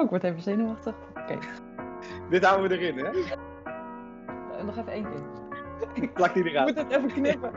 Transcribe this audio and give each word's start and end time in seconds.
Oh, 0.00 0.06
ik 0.06 0.12
word 0.12 0.24
even 0.24 0.42
zenuwachtig. 0.42 0.94
Oké. 1.10 1.38
Dit 2.30 2.44
houden 2.44 2.68
we 2.68 2.78
erin, 2.78 2.98
hè? 2.98 3.12
Uh, 3.12 4.64
nog 4.64 4.76
even 4.76 4.92
één 4.92 5.10
keer. 5.10 5.22
Ik 6.02 6.14
plak 6.14 6.34
die 6.34 6.50
eruit. 6.50 6.68
Ik 6.68 6.76
moet 6.76 6.92
het 6.92 6.96
even 6.96 7.12
knippen. 7.12 7.50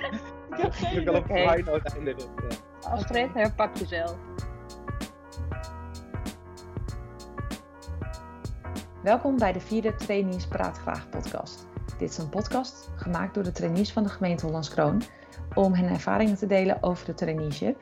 ik 0.50 0.56
heb 0.56 0.72
geen 0.72 1.00
Ik 1.00 1.04
wil 1.04 1.14
een 1.14 1.36
high 1.36 1.70
note 1.70 1.90
eindigen. 1.94 2.30
Astrid, 2.80 3.34
herpak 3.34 3.76
jezelf. 3.76 4.16
Welkom 9.02 9.38
bij 9.38 9.52
de 9.52 9.60
vierde 9.60 9.94
Trainees 9.94 10.46
Praat 10.46 10.78
Graag 10.78 11.08
podcast. 11.08 11.66
Dit 11.98 12.10
is 12.10 12.18
een 12.18 12.28
podcast 12.28 12.90
gemaakt 12.96 13.34
door 13.34 13.44
de 13.44 13.52
trainees 13.52 13.92
van 13.92 14.02
de 14.02 14.08
gemeente 14.08 14.46
Hollands 14.46 14.70
Kroon 14.70 15.02
om 15.54 15.74
hun 15.74 15.88
ervaringen 15.88 16.36
te 16.36 16.46
delen 16.46 16.82
over 16.82 17.06
de 17.06 17.14
traineeship. 17.14 17.76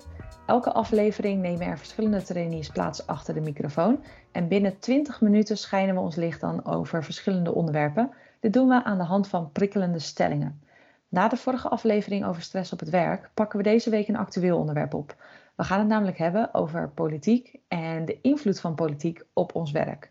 Elke 0.47 0.73
aflevering 0.73 1.43
nemen 1.43 1.67
er 1.67 1.79
verschillende 1.79 2.23
trainees 2.23 2.69
plaats 2.69 3.07
achter 3.07 3.35
de 3.35 3.41
microfoon 3.41 4.03
en 4.33 4.49
binnen 4.49 4.79
20 4.79 5.21
minuten 5.21 5.59
schijnen 5.59 5.95
we 5.95 6.01
ons 6.01 6.17
licht 6.17 6.41
dan 6.41 6.65
over 6.65 7.05
verschillende 7.05 7.55
onderwerpen. 7.55 8.11
Dit 8.41 8.53
doen 8.53 8.69
we 8.69 8.85
aan 8.85 8.99
de 8.99 9.05
hand 9.05 9.29
van 9.29 9.53
prikkelende 9.53 9.99
stellingen. 9.99 10.61
Na 11.09 11.29
de 11.29 11.37
vorige 11.37 11.69
aflevering 11.69 12.25
over 12.25 12.43
stress 12.43 12.73
op 12.73 12.81
het 12.81 12.91
werk 12.91 13.31
pakken 13.35 13.59
we 13.59 13.65
deze 13.65 13.91
week 13.91 14.09
een 14.09 14.17
actueel 14.17 14.59
onderwerp 14.59 14.95
op. 14.95 15.17
We 15.57 15.65
gaan 15.65 15.79
het 15.79 15.89
namelijk 15.89 16.19
hebben 16.19 16.55
over 16.55 16.89
politiek 16.89 17.55
en 17.69 18.05
de 18.05 18.21
invloed 18.21 18.61
van 18.61 18.75
politiek 18.75 19.25
op 19.33 19.55
ons 19.55 19.71
werk. 19.71 20.11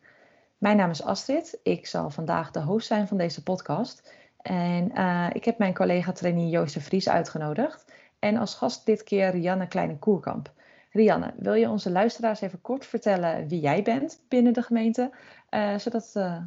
Mijn 0.58 0.78
naam 0.78 0.90
is 0.90 1.04
Astrid. 1.04 1.60
Ik 1.64 1.88
zal 1.88 2.10
vandaag 2.10 2.52
de 2.52 2.62
host 2.62 2.88
zijn 2.88 3.08
van 3.08 3.18
deze 3.18 3.44
podcast. 3.44 4.14
En 4.42 4.92
uh, 4.96 5.28
ik 5.34 5.46
heb 5.46 5.58
mijn 5.58 5.74
collega 5.74 6.12
trainee 6.12 6.50
Joost 6.50 6.74
de 6.74 6.82
Vries 6.82 7.10
uitgenodigd. 7.10 7.83
En 8.24 8.38
als 8.38 8.56
gast 8.56 8.86
dit 8.86 9.04
keer 9.04 9.30
Rianne 9.30 9.68
Kleine-Koerkamp. 9.68 10.52
Rianne, 10.92 11.34
wil 11.38 11.54
je 11.54 11.70
onze 11.70 11.92
luisteraars 11.92 12.42
even 12.42 12.62
kort 12.62 12.86
vertellen 12.86 13.48
wie 13.48 13.60
jij 13.60 13.84
bent 13.84 14.26
binnen 14.28 14.54
de 14.54 14.62
gemeente? 14.62 15.12
Uh, 15.50 15.78
zodat 15.78 16.14
uh, 16.18 16.44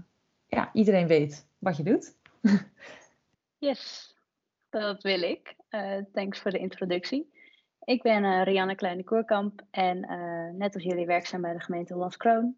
ja, 0.47 0.71
iedereen 0.73 1.07
weet 1.07 1.49
wat 1.59 1.77
je 1.77 1.83
doet. 1.83 2.17
yes, 3.69 4.15
dat 4.71 5.03
wil 5.03 5.23
ik. 5.23 5.57
Uh, 5.71 5.99
thanks 6.13 6.39
voor 6.41 6.51
de 6.51 6.59
introductie. 6.59 7.33
Ik 7.85 8.03
ben 8.03 8.43
Rianne 8.43 8.75
Kleine-Koerkamp 8.75 9.63
en 9.71 10.01
net 10.57 10.75
als 10.75 10.83
jullie 10.83 11.07
werkzaam 11.07 11.41
bij 11.41 11.53
de 11.53 11.61
gemeente 11.61 11.93
Hollands 11.93 12.17
Kroon. 12.17 12.57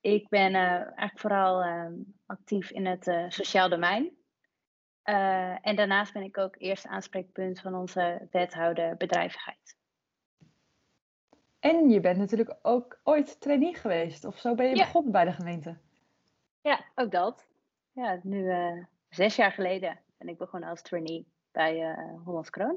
Ik 0.00 0.28
ben 0.28 0.54
eigenlijk 0.54 1.18
vooral 1.18 1.64
uh, 1.64 1.86
actief 2.26 2.70
in 2.70 2.86
het 2.86 3.04
sociaal 3.28 3.68
domein. 3.68 4.17
En 5.62 5.76
daarnaast 5.76 6.12
ben 6.12 6.22
ik 6.22 6.38
ook 6.38 6.54
eerste 6.58 6.88
aanspreekpunt 6.88 7.60
van 7.60 7.74
onze 7.74 8.28
wethouder 8.30 8.96
bedrijvigheid. 8.96 9.76
En 11.60 11.88
je 11.90 12.00
bent 12.00 12.18
natuurlijk 12.18 12.56
ook 12.62 12.98
ooit 13.02 13.40
trainee 13.40 13.74
geweest, 13.76 14.24
of 14.24 14.38
zo 14.38 14.54
ben 14.54 14.68
je 14.68 14.76
Ja. 14.76 14.84
begonnen 14.84 15.12
bij 15.12 15.24
de 15.24 15.32
gemeente. 15.32 15.76
Ja, 16.60 16.80
ook 16.94 17.10
dat. 17.10 17.46
Ja, 17.92 18.18
nu 18.22 18.50
eh, 18.50 18.84
zes 19.08 19.36
jaar 19.36 19.52
geleden 19.52 19.98
ben 20.18 20.28
ik 20.28 20.38
begonnen 20.38 20.68
als 20.68 20.82
trainee 20.82 21.26
bij 21.52 21.82
eh 21.82 21.98
Hollands 22.24 22.50
Kroon. 22.50 22.76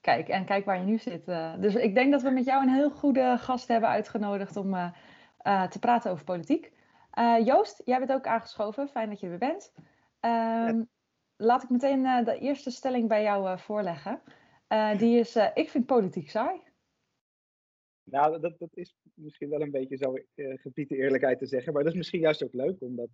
Kijk, 0.00 0.28
en 0.28 0.44
kijk 0.44 0.64
waar 0.64 0.78
je 0.78 0.84
nu 0.84 0.98
zit. 0.98 1.28
eh. 1.28 1.54
dus 1.58 1.74
ik 1.74 1.94
denk 1.94 2.12
dat 2.12 2.22
we 2.22 2.30
met 2.30 2.44
jou 2.44 2.62
een 2.62 2.74
heel 2.74 2.90
goede 2.90 3.36
gast 3.38 3.68
hebben 3.68 3.88
uitgenodigd 3.88 4.56
om 4.56 4.74
eh, 4.74 4.88
eh, 5.38 5.62
te 5.68 5.78
praten 5.78 6.10
over 6.10 6.24
politiek. 6.24 6.72
Eh, 7.10 7.36
Joost, 7.44 7.82
jij 7.84 7.98
bent 7.98 8.12
ook 8.12 8.26
aangeschoven. 8.26 8.88
Fijn 8.88 9.08
dat 9.08 9.20
je 9.20 9.24
er 9.26 9.38
weer 9.38 9.48
bent. 9.48 9.72
Ehm, 10.20 10.82
Laat 11.42 11.62
ik 11.62 11.68
meteen 11.68 12.04
eh, 12.04 12.24
de 12.24 12.38
eerste 12.38 12.70
stelling 12.70 13.08
bij 13.08 13.22
jou 13.22 13.46
eh, 13.46 13.58
voorleggen. 13.58 14.22
Eh, 14.66 14.98
die 14.98 15.18
is, 15.18 15.36
ik 15.54 15.68
vind 15.68 15.86
politiek 15.86 16.30
saai. 16.30 16.60
Nou, 18.02 18.40
dat, 18.40 18.58
dat 18.58 18.76
is 18.76 18.96
misschien 19.14 19.48
wel 19.48 19.60
een 19.60 19.70
beetje 19.70 19.96
zo 19.96 20.14
uh, 20.34 20.58
gebied 20.58 20.88
de 20.88 20.96
eerlijkheid 20.96 21.38
te 21.38 21.46
zeggen. 21.46 21.72
Maar 21.72 21.82
dat 21.82 21.92
is 21.92 21.98
misschien 21.98 22.20
juist 22.20 22.42
ook 22.42 22.52
leuk, 22.52 22.80
omdat 22.80 23.08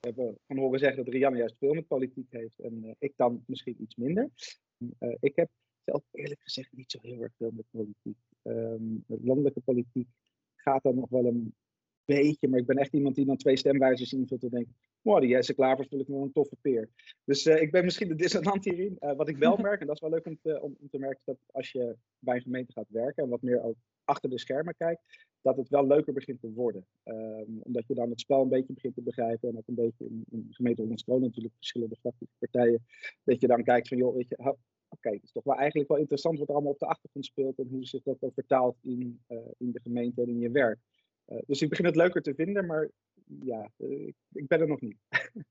we 0.00 0.06
hebben 0.06 0.38
van 0.46 0.58
horen 0.58 0.78
zeggen 0.78 1.04
dat 1.04 1.14
Rianne 1.14 1.38
juist 1.38 1.58
veel 1.58 1.74
met 1.74 1.86
politiek 1.86 2.30
heeft. 2.30 2.58
En 2.58 2.84
uh, 2.84 2.94
ik 2.98 3.12
dan 3.16 3.44
misschien 3.46 3.82
iets 3.82 3.94
minder. 3.94 4.30
Uh, 4.78 5.14
ik 5.20 5.36
heb 5.36 5.50
zelf 5.84 6.02
eerlijk 6.10 6.42
gezegd 6.42 6.72
niet 6.72 6.90
zo 6.90 6.98
heel 7.02 7.22
erg 7.22 7.32
veel 7.36 7.50
met 7.50 7.66
politiek. 7.70 8.18
Um, 8.42 9.04
landelijke 9.06 9.60
politiek 9.60 10.08
gaat 10.54 10.82
dan 10.82 10.94
nog 10.94 11.08
wel 11.08 11.24
een 11.24 11.54
beetje. 12.04 12.48
Maar 12.48 12.58
ik 12.58 12.66
ben 12.66 12.76
echt 12.76 12.92
iemand 12.92 13.14
die 13.14 13.24
dan 13.24 13.36
twee 13.36 13.56
stemwijzers 13.56 14.12
invult 14.12 14.42
en 14.42 14.48
denkt... 14.48 14.70
Wow, 15.02 15.20
die 15.20 15.30
Jesse 15.30 15.54
Klaver 15.54 15.86
vind 15.86 16.00
ik 16.00 16.06
wel 16.06 16.22
een 16.22 16.32
toffe 16.32 16.56
peer. 16.60 16.88
Dus 17.24 17.46
uh, 17.46 17.62
ik 17.62 17.70
ben 17.70 17.84
misschien 17.84 18.08
de 18.08 18.14
dissonant 18.14 18.64
hierin. 18.64 18.96
Uh, 19.00 19.12
wat 19.12 19.28
ik 19.28 19.36
wel 19.36 19.56
merk, 19.56 19.80
en 19.80 19.86
dat 19.86 19.94
is 19.94 20.00
wel 20.00 20.10
leuk 20.10 20.26
om 20.26 20.38
te, 20.42 20.62
om, 20.62 20.76
om 20.80 20.88
te 20.88 20.98
merken... 20.98 21.22
dat 21.24 21.36
als 21.52 21.72
je 21.72 21.96
bij 22.18 22.34
een 22.34 22.42
gemeente 22.42 22.72
gaat 22.72 22.88
werken 22.88 23.22
en 23.22 23.28
wat 23.28 23.42
meer 23.42 23.62
ook 23.62 23.76
achter 24.04 24.30
de 24.30 24.38
schermen 24.38 24.74
kijkt... 24.76 25.02
dat 25.42 25.56
het 25.56 25.68
wel 25.68 25.86
leuker 25.86 26.12
begint 26.12 26.40
te 26.40 26.52
worden. 26.52 26.86
Um, 27.04 27.60
omdat 27.62 27.86
je 27.86 27.94
dan 27.94 28.10
het 28.10 28.20
spel 28.20 28.42
een 28.42 28.48
beetje 28.48 28.72
begint 28.72 28.94
te 28.94 29.02
begrijpen... 29.02 29.48
en 29.48 29.56
ook 29.56 29.68
een 29.68 29.74
beetje 29.74 30.04
in, 30.04 30.24
de 30.28 30.54
gemeente 30.54 30.80
Hollandstroon 30.82 31.20
natuurlijk... 31.20 31.54
verschillende 31.54 31.96
partijen... 32.38 32.86
dat 33.24 33.40
je 33.40 33.46
dan 33.46 33.62
kijkt 33.62 33.88
van, 33.88 33.96
joh, 33.96 34.14
weet 34.14 34.28
je... 34.28 34.36
Oké, 34.38 34.56
okay, 34.88 35.12
het 35.12 35.22
is 35.22 35.32
toch 35.32 35.44
wel 35.44 35.56
eigenlijk 35.56 35.88
wel 35.88 35.98
interessant 35.98 36.38
wat 36.38 36.48
er 36.48 36.54
allemaal 36.54 36.72
op 36.72 36.78
de 36.78 36.86
achtergrond 36.86 37.26
speelt... 37.26 37.58
en 37.58 37.68
hoe 37.70 37.84
zich 37.84 38.02
dat 38.02 38.16
ook 38.20 38.34
vertaalt 38.34 38.76
in, 38.82 39.20
uh, 39.28 39.38
in 39.58 39.72
de 39.72 39.80
gemeente 39.80 40.22
en 40.22 40.28
in 40.28 40.38
je 40.38 40.50
werk. 40.50 40.78
Uh, 41.26 41.38
dus 41.46 41.62
ik 41.62 41.68
begin 41.68 41.84
het 41.84 41.96
leuker 41.96 42.22
te 42.22 42.34
vinden, 42.34 42.66
maar 42.66 42.90
ja, 43.24 43.68
uh, 43.78 44.06
ik, 44.06 44.14
ik, 44.32 44.46
ben 44.46 44.60
er 44.60 44.68
nog 44.68 44.80
niet. 44.80 44.96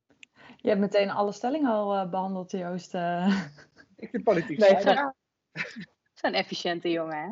Je 0.58 0.70
hebt 0.70 0.80
meteen 0.80 1.10
alle 1.10 1.32
stellingen 1.32 1.72
al 1.72 1.96
uh, 1.96 2.10
behandeld, 2.10 2.52
Joost. 2.52 2.94
Ik 3.96 4.10
vind 4.10 4.24
politiek 4.24 4.58
nee. 4.58 4.96
Zo'n 6.22 6.34
efficiënte 6.34 6.90
jongen, 6.90 7.18
hè? 7.18 7.30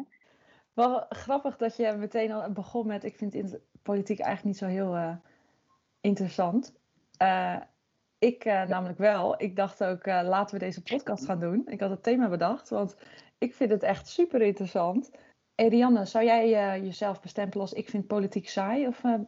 Wel 0.74 1.06
grappig 1.10 1.58
dat 1.58 1.76
je 1.76 1.96
meteen 1.98 2.32
al 2.32 2.52
begon 2.52 2.88
met... 2.88 3.04
ik 3.04 3.16
vind 3.16 3.60
politiek 3.82 4.20
eigenlijk 4.20 4.48
niet 4.48 4.58
zo 4.58 4.68
heel 4.68 5.22
interessant. 6.02 6.74
ik 8.20 8.46
namelijk 8.46 8.98
wel. 8.98 9.42
Ik 9.42 9.56
dacht 9.56 9.84
ook, 9.84 10.06
laten 10.06 10.60
we 10.60 10.66
deze 10.66 10.82
podcast 10.82 11.26
gaan 11.26 11.40
doen. 11.40 11.68
Ik 11.68 11.80
had 11.80 11.90
het 11.90 12.04
thema 12.04 12.30
bedacht, 12.30 12.70
want 12.70 12.96
ik 13.38 13.56
vind 13.56 13.72
het 13.72 13.84
echt 13.84 14.08
super 14.08 14.42
interessant... 14.42 15.12
Hey 15.56 15.68
Rianne, 15.70 16.06
zou 16.06 16.26
jij 16.26 16.78
uh, 16.78 16.84
jezelf 16.84 17.22
bestempelen 17.22 17.62
als 17.62 17.74
ik 17.74 17.90
vind 17.90 18.08
politiek 18.08 18.50
saai? 18.50 18.88
Of, 18.88 19.04
uh... 19.04 19.20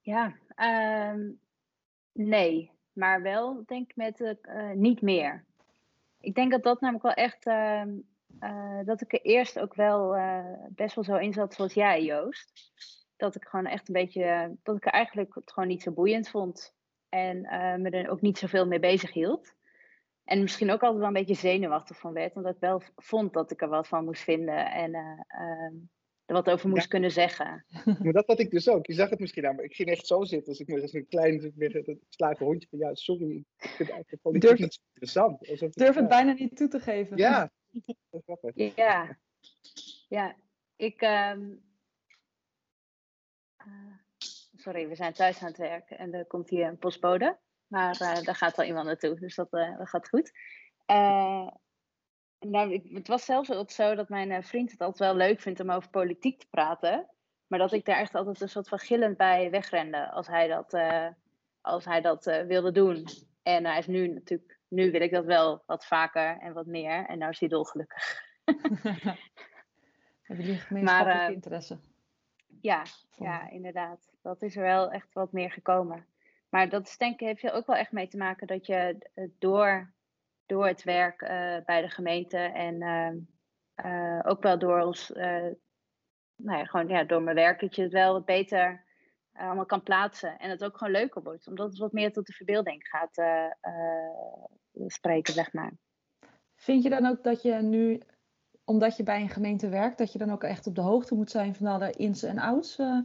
Ja, 0.00 0.34
um, 1.12 1.40
nee. 2.12 2.70
Maar 2.92 3.22
wel 3.22 3.62
denk 3.66 3.90
ik 3.90 3.96
met 3.96 4.20
uh, 4.20 4.70
niet 4.70 5.02
meer. 5.02 5.44
Ik 6.20 6.34
denk 6.34 6.50
dat 6.50 6.62
dat 6.62 6.80
namelijk 6.80 7.04
wel 7.04 7.24
echt... 7.24 7.44
dat 8.86 9.00
ik 9.00 9.12
er 9.12 9.20
eerst 9.20 9.58
ook 9.58 9.74
wel 9.74 10.16
best 10.68 10.94
wel 10.94 11.04
zo 11.04 11.16
in 11.16 11.32
zat 11.32 11.54
zoals 11.54 11.74
jij, 11.74 12.04
Joost. 12.04 12.72
Dat 13.16 13.34
ik 13.34 13.44
gewoon 13.44 13.66
echt 13.66 13.88
een 13.88 13.94
beetje... 13.94 14.56
Dat 14.62 14.76
ik 14.76 14.86
er 14.86 14.92
eigenlijk 14.92 15.34
het 15.34 15.52
gewoon 15.52 15.68
niet 15.68 15.82
zo 15.82 15.92
boeiend 15.92 16.28
vond. 16.28 16.74
En 17.08 17.40
me 17.82 17.90
er 17.90 18.10
ook 18.10 18.20
niet 18.20 18.38
zoveel 18.38 18.66
mee 18.66 18.80
bezig 18.80 19.12
hield. 19.12 19.54
En 20.26 20.40
misschien 20.40 20.70
ook 20.70 20.80
altijd 20.80 20.98
wel 20.98 21.06
een 21.06 21.12
beetje 21.12 21.34
zenuwachtig 21.34 21.98
van 21.98 22.12
werd. 22.12 22.36
Omdat 22.36 22.54
ik 22.54 22.60
wel 22.60 22.82
vond 22.96 23.32
dat 23.32 23.50
ik 23.50 23.62
er 23.62 23.68
wat 23.68 23.88
van 23.88 24.04
moest 24.04 24.22
vinden. 24.22 24.70
En 24.72 24.94
uh, 24.94 25.20
uh, 25.40 25.72
er 26.24 26.34
wat 26.34 26.50
over 26.50 26.68
moest 26.68 26.82
ja. 26.82 26.88
kunnen 26.88 27.10
zeggen. 27.10 27.64
Maar 28.02 28.12
dat 28.12 28.26
had 28.26 28.38
ik 28.38 28.50
dus 28.50 28.68
ook. 28.68 28.86
Je 28.86 28.92
zag 28.92 29.10
het 29.10 29.18
misschien 29.18 29.46
aan. 29.46 29.54
Maar 29.54 29.64
ik 29.64 29.74
ging 29.74 29.88
echt 29.88 30.06
zo 30.06 30.24
zitten. 30.24 30.48
Als 30.48 30.60
ik 30.60 30.66
me 30.66 30.82
als 30.82 30.92
een 30.92 31.08
klein 31.08 31.52
slagen 32.08 32.46
hondje 32.46 32.68
van... 32.68 32.78
Ja, 32.78 32.94
sorry. 32.94 33.44
Ik 33.56 33.68
vind 33.68 33.90
eigenlijk 33.90 34.22
politiek 34.22 34.48
durf, 34.48 34.60
niet 34.60 34.80
interessant. 34.86 35.48
Alsof 35.48 35.72
durf 35.72 35.94
het 35.94 36.08
bijna 36.08 36.32
niet 36.32 36.56
toe 36.56 36.68
te 36.68 36.80
geven. 36.80 37.16
Ja. 37.16 37.50
Ja. 38.74 39.18
Ja. 40.08 40.36
Ik... 40.76 41.02
Um, 41.02 41.64
uh, 43.66 43.96
sorry, 44.56 44.88
we 44.88 44.94
zijn 44.94 45.12
thuis 45.12 45.40
aan 45.40 45.48
het 45.48 45.56
werken. 45.56 45.98
En 45.98 46.14
er 46.14 46.26
komt 46.26 46.48
hier 46.48 46.66
een 46.66 46.78
postbode. 46.78 47.38
Maar 47.66 48.00
uh, 48.02 48.22
daar 48.22 48.34
gaat 48.34 48.56
wel 48.56 48.66
iemand 48.66 48.86
naartoe, 48.86 49.20
dus 49.20 49.34
dat, 49.34 49.52
uh, 49.52 49.78
dat 49.78 49.88
gaat 49.88 50.08
goed. 50.08 50.32
Uh, 50.86 51.48
nou, 52.38 52.72
ik, 52.72 52.90
het 52.92 53.08
was 53.08 53.24
zelfs 53.24 53.52
ook 53.52 53.70
zo 53.70 53.94
dat 53.94 54.08
mijn 54.08 54.44
vriend 54.44 54.70
het 54.70 54.80
altijd 54.80 55.10
wel 55.10 55.26
leuk 55.28 55.40
vindt 55.40 55.60
om 55.60 55.70
over 55.70 55.90
politiek 55.90 56.38
te 56.38 56.46
praten. 56.50 57.10
Maar 57.46 57.58
dat 57.58 57.72
ik 57.72 57.84
daar 57.84 57.98
echt 57.98 58.14
altijd 58.14 58.40
een 58.40 58.48
soort 58.48 58.68
van 58.68 58.78
gillend 58.78 59.16
bij 59.16 59.50
wegrende 59.50 60.10
als 60.10 60.26
hij 60.26 60.48
dat, 60.48 60.78
als 61.60 61.84
hij 61.84 62.00
dat 62.00 62.24
wilde 62.24 62.72
doen. 62.72 63.06
En 63.42 63.64
hij 63.64 63.78
is 63.78 63.86
nu 63.86 64.08
natuurlijk, 64.08 64.58
nu 64.68 64.90
wil 64.90 65.00
ik 65.00 65.12
dat 65.12 65.24
wel 65.24 65.62
wat 65.66 65.86
vaker 65.86 66.38
en 66.38 66.52
wat 66.52 66.66
meer. 66.66 67.06
En 67.06 67.18
nou 67.18 67.30
is 67.30 67.40
hij 67.40 67.48
dolgelukkig. 67.48 68.22
Hebben 70.26 70.44
jullie 70.44 70.60
gemeenschappelijke 70.60 71.22
maar, 71.22 71.32
interesse? 71.32 71.78
Ja, 72.60 72.82
ja, 73.10 73.50
inderdaad. 73.50 74.12
Dat 74.22 74.42
is 74.42 74.56
er 74.56 74.62
wel 74.62 74.90
echt 74.90 75.12
wat 75.12 75.32
meer 75.32 75.50
gekomen. 75.50 76.06
Maar 76.48 76.68
dat 76.68 76.86
is 76.86 76.96
denk 76.96 77.20
heeft 77.20 77.50
ook 77.50 77.66
wel 77.66 77.76
echt 77.76 77.92
mee 77.92 78.08
te 78.08 78.16
maken 78.16 78.46
dat 78.46 78.66
je 78.66 79.08
door, 79.38 79.94
door 80.46 80.66
het 80.66 80.82
werk 80.82 81.22
uh, 81.22 81.28
bij 81.64 81.80
de 81.80 81.88
gemeente 81.88 82.38
en 82.38 82.74
uh, 82.82 83.12
uh, 83.84 84.20
ook 84.22 84.42
wel 84.42 84.58
door 84.58 84.80
ons, 84.80 85.08
nou 86.36 86.58
ja, 86.58 86.64
gewoon 86.64 86.88
ja, 86.88 87.04
door 87.04 87.22
mijn 87.22 87.36
werk, 87.36 87.60
dat 87.60 87.74
je 87.74 87.82
het 87.82 87.92
wel 87.92 88.12
wat 88.12 88.24
beter 88.24 88.84
allemaal 89.32 89.66
kan 89.66 89.82
plaatsen. 89.82 90.38
En 90.38 90.50
het 90.50 90.64
ook 90.64 90.76
gewoon 90.76 90.92
leuker 90.92 91.22
wordt, 91.22 91.46
omdat 91.46 91.68
het 91.68 91.78
wat 91.78 91.92
meer 91.92 92.12
tot 92.12 92.26
de 92.26 92.32
verbeelding 92.32 92.88
gaat 92.88 93.22
spreken, 94.86 95.32
zeg 95.32 95.52
maar. 95.52 95.72
Vind 96.54 96.82
je 96.82 96.88
dan 96.88 97.06
ook 97.06 97.24
dat 97.24 97.42
je 97.42 97.52
nu 97.52 98.02
omdat 98.64 98.96
je 98.96 99.02
bij 99.02 99.20
een 99.20 99.28
gemeente 99.28 99.68
werkt, 99.68 99.98
dat 99.98 100.12
je 100.12 100.18
dan 100.18 100.30
ook 100.30 100.42
echt 100.42 100.66
op 100.66 100.74
de 100.74 100.80
hoogte 100.80 101.14
moet 101.14 101.30
zijn 101.30 101.54
van 101.54 101.66
alle 101.66 101.90
ins 101.90 102.22
en 102.22 102.38
outs? 102.38 102.78
Uh? 102.78 103.00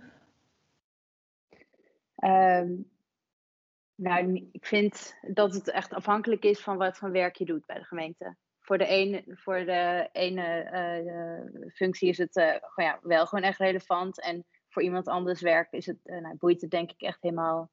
Nou, 4.01 4.49
ik 4.51 4.65
vind 4.65 5.15
dat 5.21 5.53
het 5.53 5.71
echt 5.71 5.93
afhankelijk 5.93 6.43
is 6.43 6.59
van 6.59 6.77
wat 6.77 6.97
voor 6.97 7.11
werk 7.11 7.35
je 7.35 7.45
doet 7.45 7.65
bij 7.65 7.75
de 7.75 7.83
gemeente. 7.83 8.35
Voor 8.59 8.77
de 8.77 8.85
ene, 8.85 9.23
voor 9.27 9.65
de 9.65 10.09
ene 10.11 10.69
uh, 11.05 11.71
functie 11.73 12.09
is 12.09 12.17
het 12.17 12.35
uh, 12.35 12.55
ja, 12.75 12.99
wel 13.01 13.25
gewoon 13.25 13.43
echt 13.43 13.59
relevant. 13.59 14.21
En 14.21 14.45
voor 14.69 14.81
iemand 14.81 15.07
anders 15.07 15.41
werk 15.41 15.71
is 15.71 15.85
het, 15.85 15.97
nou, 16.03 16.35
boeit 16.37 16.61
het 16.61 16.71
denk 16.71 16.91
ik 16.91 17.01
echt 17.01 17.21
helemaal 17.21 17.71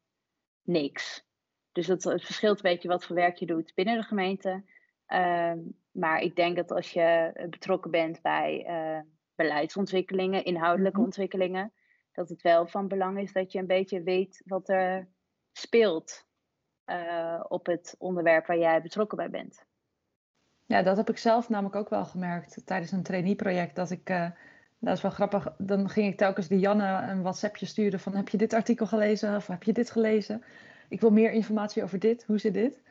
niks. 0.63 1.25
Dus 1.73 1.87
het, 1.87 2.05
het 2.05 2.25
verschilt 2.25 2.57
een 2.57 2.71
beetje 2.71 2.89
wat 2.89 3.05
voor 3.05 3.17
werk 3.17 3.37
je 3.37 3.47
doet 3.47 3.73
binnen 3.75 3.97
de 3.97 4.03
gemeente. 4.03 4.65
Ehm, 5.07 5.59
maar 5.91 6.21
ik 6.21 6.37
denk 6.37 6.57
dat 6.57 6.71
als 6.71 6.91
je 6.91 7.33
betrokken 7.51 7.91
bent 7.91 8.23
bij 8.23 8.67
beleidsontwikkelingen, 9.35 10.45
inhoudelijke 10.45 10.97
mhm. 10.97 11.07
ontwikkelingen, 11.07 11.73
dat 12.13 12.29
het 12.29 12.43
wel 12.43 12.67
van 12.67 12.89
belang 12.89 13.19
is 13.19 13.33
dat 13.33 13.53
je 13.53 13.59
een 13.59 13.67
beetje 13.67 14.03
weet 14.03 14.43
wat 14.47 14.69
er 14.69 15.09
speelt 15.59 16.27
uh, 16.87 17.45
op 17.49 17.67
het 17.67 17.95
onderwerp 17.99 18.47
waar 18.47 18.59
jij 18.59 18.83
betrokken 18.83 19.17
bij 19.17 19.31
bent. 19.31 19.67
Ja, 20.67 20.83
dat 20.83 20.97
heb 20.97 21.11
ik 21.11 21.19
zelf 21.19 21.49
namelijk 21.49 21.77
ook 21.77 21.89
wel 21.89 22.05
gemerkt 22.05 22.67
tijdens 22.67 22.93
een 22.93 23.03
traineeproject. 23.03 23.77
Dat 23.77 23.91
ik, 23.91 24.11
uh, 24.11 24.31
dat 24.79 24.97
is 24.97 25.03
wel 25.03 25.11
grappig, 25.11 25.55
dan 25.59 25.89
ging 25.89 26.13
ik 26.13 26.17
telkens 26.17 26.49
de 26.49 26.59
Janne 26.59 27.07
een 27.09 27.23
WhatsAppje 27.23 27.67
sturen 27.67 28.01
van 28.01 28.15
heb 28.15 28.29
je 28.29 28.37
dit 28.37 28.53
artikel 28.53 28.87
gelezen 28.87 29.37
of 29.37 29.47
heb 29.47 29.63
je 29.63 29.73
dit 29.73 29.91
gelezen? 29.91 30.45
Ik 30.89 31.01
wil 31.01 31.11
meer 31.11 31.31
informatie 31.31 31.83
over 31.83 31.99
dit, 31.99 32.25
hoe 32.25 32.39
zit 32.39 32.55
dit? 32.55 32.83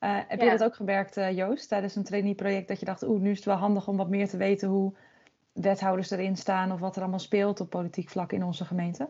Uh, 0.00 0.18
heb 0.28 0.40
je 0.40 0.50
dat 0.50 0.64
ook 0.64 0.74
gemerkt, 0.74 1.14
Joost, 1.14 1.68
tijdens 1.68 1.96
een 1.96 2.04
traineeproject, 2.04 2.68
dat 2.68 2.80
je 2.80 2.86
dacht, 2.86 3.02
oeh, 3.02 3.20
nu 3.20 3.30
is 3.30 3.36
het 3.36 3.46
wel 3.46 3.56
handig 3.56 3.88
om 3.88 3.96
wat 3.96 4.08
meer 4.08 4.28
te 4.28 4.36
weten 4.36 4.68
hoe 4.68 4.94
wethouders 5.52 6.10
erin 6.10 6.36
staan 6.36 6.72
of 6.72 6.80
wat 6.80 6.96
er 6.96 7.02
allemaal 7.02 7.18
speelt 7.18 7.60
op 7.60 7.70
politiek 7.70 8.08
vlak 8.08 8.32
in 8.32 8.44
onze 8.44 8.64
gemeente? 8.64 9.08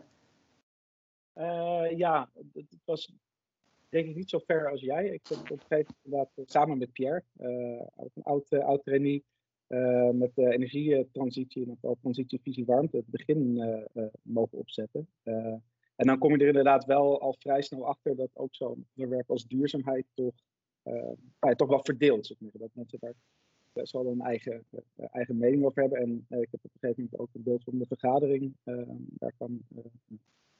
Uh, 1.37 1.97
ja, 1.97 2.29
het 2.53 2.65
was 2.85 3.13
denk 3.89 4.07
ik 4.07 4.15
niet 4.15 4.29
zo 4.29 4.39
ver 4.45 4.69
als 4.69 4.81
jij. 4.81 5.05
Ik 5.05 5.27
heb 5.27 5.39
op 5.39 5.49
een 5.49 5.59
gegeven 5.59 5.95
moment 6.03 6.29
samen 6.45 6.77
met 6.77 6.91
Pierre, 6.91 7.23
ook 7.95 8.15
een 8.15 8.23
oud, 8.23 8.53
oud 8.53 8.83
trainee, 8.83 9.23
met 10.13 10.35
de 10.35 10.53
energietransitie 10.53 11.65
en 11.65 11.77
ook 11.81 11.99
transitievisie 11.99 12.65
warmte, 12.65 12.97
het 12.97 13.07
begin 13.07 13.61
mogen 14.21 14.57
opzetten. 14.57 15.07
en 15.95 16.05
dan 16.07 16.17
kom 16.17 16.31
je 16.31 16.37
er 16.37 16.47
inderdaad 16.47 16.85
wel 16.85 17.21
al 17.21 17.35
vrij 17.39 17.61
snel 17.61 17.85
achter 17.85 18.15
dat 18.15 18.29
ook 18.33 18.55
zo'n 18.55 18.87
onderwerp 18.95 19.29
als 19.29 19.47
duurzaamheid 19.47 20.05
toch 20.13 20.33
uh, 20.87 21.11
ja, 21.39 21.55
toch 21.55 21.67
wel 21.67 21.83
verdeeld. 21.83 22.25
Zeg. 22.25 22.37
Dat 22.39 22.69
mensen 22.73 22.99
daar 22.99 23.13
best 23.73 23.93
wel 23.93 24.07
een 24.07 24.21
eigen, 24.21 24.65
uh, 24.69 25.05
eigen 25.11 25.37
mening 25.37 25.63
over 25.63 25.81
hebben. 25.81 25.99
En 25.99 26.25
uh, 26.29 26.41
ik 26.41 26.47
heb 26.51 26.59
op 26.63 26.71
een 26.73 26.79
gegeven 26.79 27.03
moment 27.03 27.19
ook 27.19 27.29
een 27.33 27.43
beeld 27.43 27.63
van 27.63 27.77
de 27.77 27.85
vergadering 27.85 28.55
daarvan 29.09 29.59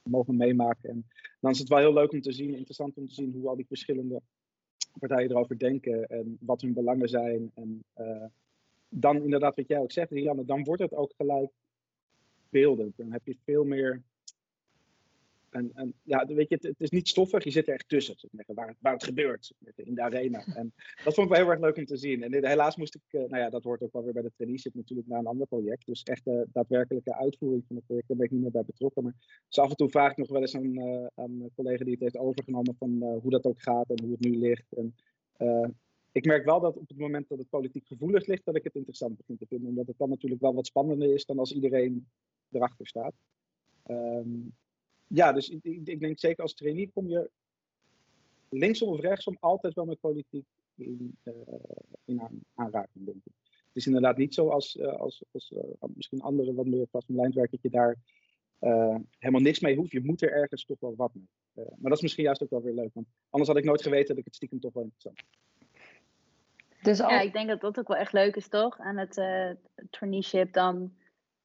mogen 0.09 0.37
meemaken. 0.37 0.89
En 0.89 1.05
dan 1.39 1.51
is 1.51 1.59
het 1.59 1.69
wel 1.69 1.77
heel 1.77 1.93
leuk 1.93 2.11
om 2.11 2.21
te 2.21 2.31
zien, 2.31 2.55
interessant 2.55 2.97
om 2.97 3.07
te 3.07 3.13
zien 3.13 3.31
hoe 3.31 3.49
al 3.49 3.55
die 3.55 3.67
verschillende 3.67 4.21
partijen 4.99 5.29
erover 5.29 5.57
denken 5.57 6.07
en 6.07 6.37
wat 6.39 6.61
hun 6.61 6.73
belangen 6.73 7.09
zijn. 7.09 7.51
En 7.53 7.83
dan 8.89 9.23
inderdaad, 9.23 9.55
wat 9.55 9.67
jij 9.67 9.79
ook 9.79 9.91
zegt, 9.91 10.11
Rianne, 10.11 10.45
dan 10.45 10.63
wordt 10.63 10.81
het 10.81 10.93
ook 10.93 11.13
gelijk 11.17 11.51
beeldend. 12.49 12.97
Dan 12.97 13.11
heb 13.11 13.25
je 13.25 13.37
veel 13.43 13.63
meer 13.63 14.01
en, 15.49 15.71
en 15.73 15.93
ja, 16.03 16.25
weet 16.25 16.49
je, 16.49 16.55
het, 16.55 16.63
het, 16.63 16.81
is 16.81 16.89
niet 16.89 17.07
stoffig, 17.07 17.43
je 17.43 17.51
zit 17.51 17.67
er 17.67 17.73
echt 17.73 17.89
tussen, 17.89 18.15
waar, 18.47 18.75
waar 18.79 18.93
het 18.93 19.03
gebeurt 19.03 19.53
in 19.75 19.95
de 19.95 20.01
arena. 20.01 20.45
En 20.55 20.73
dat 21.03 21.13
vond 21.13 21.27
ik 21.27 21.33
wel 21.33 21.43
heel 21.43 21.51
erg 21.51 21.59
leuk 21.59 21.77
om 21.77 21.85
te 21.85 21.97
zien. 21.97 22.23
En 22.23 22.45
helaas 22.45 22.75
moest 22.75 22.95
ik, 22.95 23.01
uh, 23.11 23.21
nou 23.21 23.37
ja, 23.37 23.49
dat 23.49 23.63
hoort 23.63 23.81
ook 23.81 23.93
wel 23.93 24.03
weer 24.03 24.13
bij 24.13 24.21
de 24.21 24.31
traineeship 24.35 24.73
natuurlijk 24.73 25.07
naar 25.07 25.19
een 25.19 25.25
ander 25.25 25.47
project. 25.47 25.85
Dus 25.85 26.03
echt 26.03 26.25
de 26.25 26.47
daadwerkelijke 26.51 27.15
uitvoering 27.15 27.63
van 27.67 27.75
het 27.75 27.85
project, 27.85 28.07
daar 28.07 28.17
ben 28.17 28.25
ik 28.25 28.31
niet 28.31 28.41
meer 28.41 28.51
bij 28.51 28.65
betrokken. 28.65 29.03
Maar 29.03 29.13
dus 29.47 29.59
af 29.59 29.69
en 29.69 29.75
toe 29.75 29.89
vraag 29.89 30.11
ik 30.11 30.17
nog 30.17 30.29
wel 30.29 30.41
eens 30.41 30.55
aan, 30.55 30.77
uh, 30.77 31.05
aan 31.15 31.41
een 31.41 31.51
collega 31.55 31.83
die 31.83 31.93
het 31.93 32.01
heeft 32.01 32.17
overgenomen 32.17 32.75
van 32.75 32.91
uh, 33.01 33.21
hoe 33.21 33.31
dat 33.31 33.45
ook 33.45 33.61
gaat 33.61 33.89
en 33.89 34.03
hoe 34.03 34.11
het 34.11 34.19
nu 34.19 34.37
ligt. 34.37 34.73
En, 34.73 34.95
ik 36.11 36.25
merk 36.25 36.45
wel 36.45 36.59
dat 36.59 36.77
op 36.77 36.87
het 36.87 36.97
moment 36.97 37.29
dat 37.29 37.37
het 37.37 37.49
politiek 37.49 37.87
gevoelig 37.87 38.25
ligt, 38.25 38.45
dat 38.45 38.55
ik 38.55 38.63
het 38.63 38.75
interessant 38.75 39.17
begin 39.17 39.37
te 39.37 39.45
vinden. 39.45 39.69
Omdat 39.69 39.87
het 39.87 39.97
dan 39.97 40.09
natuurlijk 40.09 40.41
wel 40.41 40.53
wat 40.53 40.67
spannender 40.67 41.13
is 41.13 41.25
dan 41.25 41.39
als 41.39 41.53
iedereen 41.53 42.07
erachter 42.51 42.87
staat. 42.87 43.13
Um, 43.89 44.53
ja, 45.07 45.31
dus 45.31 45.49
ik, 45.49 45.63
ik, 45.63 45.99
denk 45.99 46.19
zeker 46.19 46.43
als 46.43 46.53
trainee 46.53 46.89
kom 46.93 47.07
je 47.07 47.29
linksom 48.49 48.89
of 48.89 48.99
rechtsom 48.99 49.37
altijd 49.39 49.73
wel 49.73 49.85
met 49.85 49.99
politiek 49.99 50.45
in, 50.75 51.17
uh, 51.23 51.33
in 52.05 52.43
aanraking, 52.55 53.05
denk 53.05 53.17
ik. 53.23 53.31
Het 53.43 53.85
is 53.85 53.85
inderdaad 53.85 54.17
niet 54.17 54.33
zo 54.33 54.49
als, 54.49 54.75
uh, 54.75 54.93
als, 54.93 55.23
als 55.31 55.51
uh, 55.51 55.59
misschien 55.93 56.21
andere 56.21 56.53
wat 56.53 56.65
meer 56.65 56.87
vast 56.91 57.09
lijntwerk 57.09 57.51
dat 57.51 57.61
je 57.61 57.69
daar 57.69 57.97
helemaal 59.17 59.41
niks 59.41 59.59
mee 59.59 59.75
hoeft. 59.75 59.91
Je 59.91 60.03
moet 60.03 60.21
er 60.21 60.31
ergens 60.31 60.65
toch 60.65 60.79
wel 60.79 60.95
wat 60.95 61.13
mee. 61.13 61.27
maar 61.53 61.89
dat 61.89 61.97
is 61.97 62.01
misschien 62.01 62.23
juist 62.23 62.43
ook 62.43 62.49
wel 62.49 62.61
weer 62.61 62.73
leuk, 62.73 62.93
want 62.93 63.07
anders 63.29 63.49
had 63.49 63.59
ik 63.59 63.65
nooit 63.65 63.81
geweten 63.81 64.07
dat 64.07 64.17
ik 64.17 64.25
het 64.25 64.35
stiekem 64.35 64.59
toch 64.59 64.73
wel 64.73 64.83
interessant 64.83 65.21
dus 66.81 67.01
al... 67.01 67.09
Ja, 67.09 67.21
ik 67.21 67.33
denk 67.33 67.47
dat 67.47 67.61
dat 67.61 67.79
ook 67.79 67.87
wel 67.87 67.97
echt 67.97 68.13
leuk 68.13 68.35
is, 68.35 68.47
toch? 68.47 68.79
Aan 68.79 68.97
het 68.97 69.21
traineeship 69.89 70.53
dan 70.53 70.93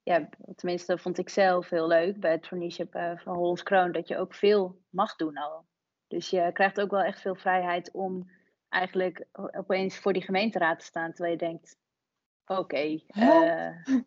ja, 0.02 0.28
tenminste 0.56 0.99
vond 0.99 1.19
ik 1.19 1.28
zelf 1.28 1.70
heel 1.70 1.87
leuk 1.87 2.20
bij 2.20 2.31
het 2.31 2.43
traineeship 2.43 2.94
uh, 2.94 3.19
van 3.19 3.34
Hollands 3.34 3.62
Kroon, 3.62 3.93
dat 3.93 4.08
je 4.08 4.19
ook 4.19 4.34
veel 4.34 4.82
mag 4.90 5.16
doen 5.16 5.37
al. 5.37 5.66
Dus 6.06 6.31
je 6.31 6.50
krijgt 6.52 6.81
ook 6.81 6.90
wel 6.90 7.02
echt 7.02 7.20
veel 7.20 7.34
vrijheid 7.34 7.90
om 7.93 8.31
eigenlijk 8.69 9.26
opeens 9.32 9.99
voor 9.99 10.12
die 10.12 10.22
gemeenteraad 10.22 10.78
te 10.78 10.84
staan, 10.84 11.12
terwijl 11.12 11.32
je 11.32 11.46
denkt, 11.46 11.76
oké, 12.46 12.60
okay, 12.60 13.04
uh, 13.08 14.02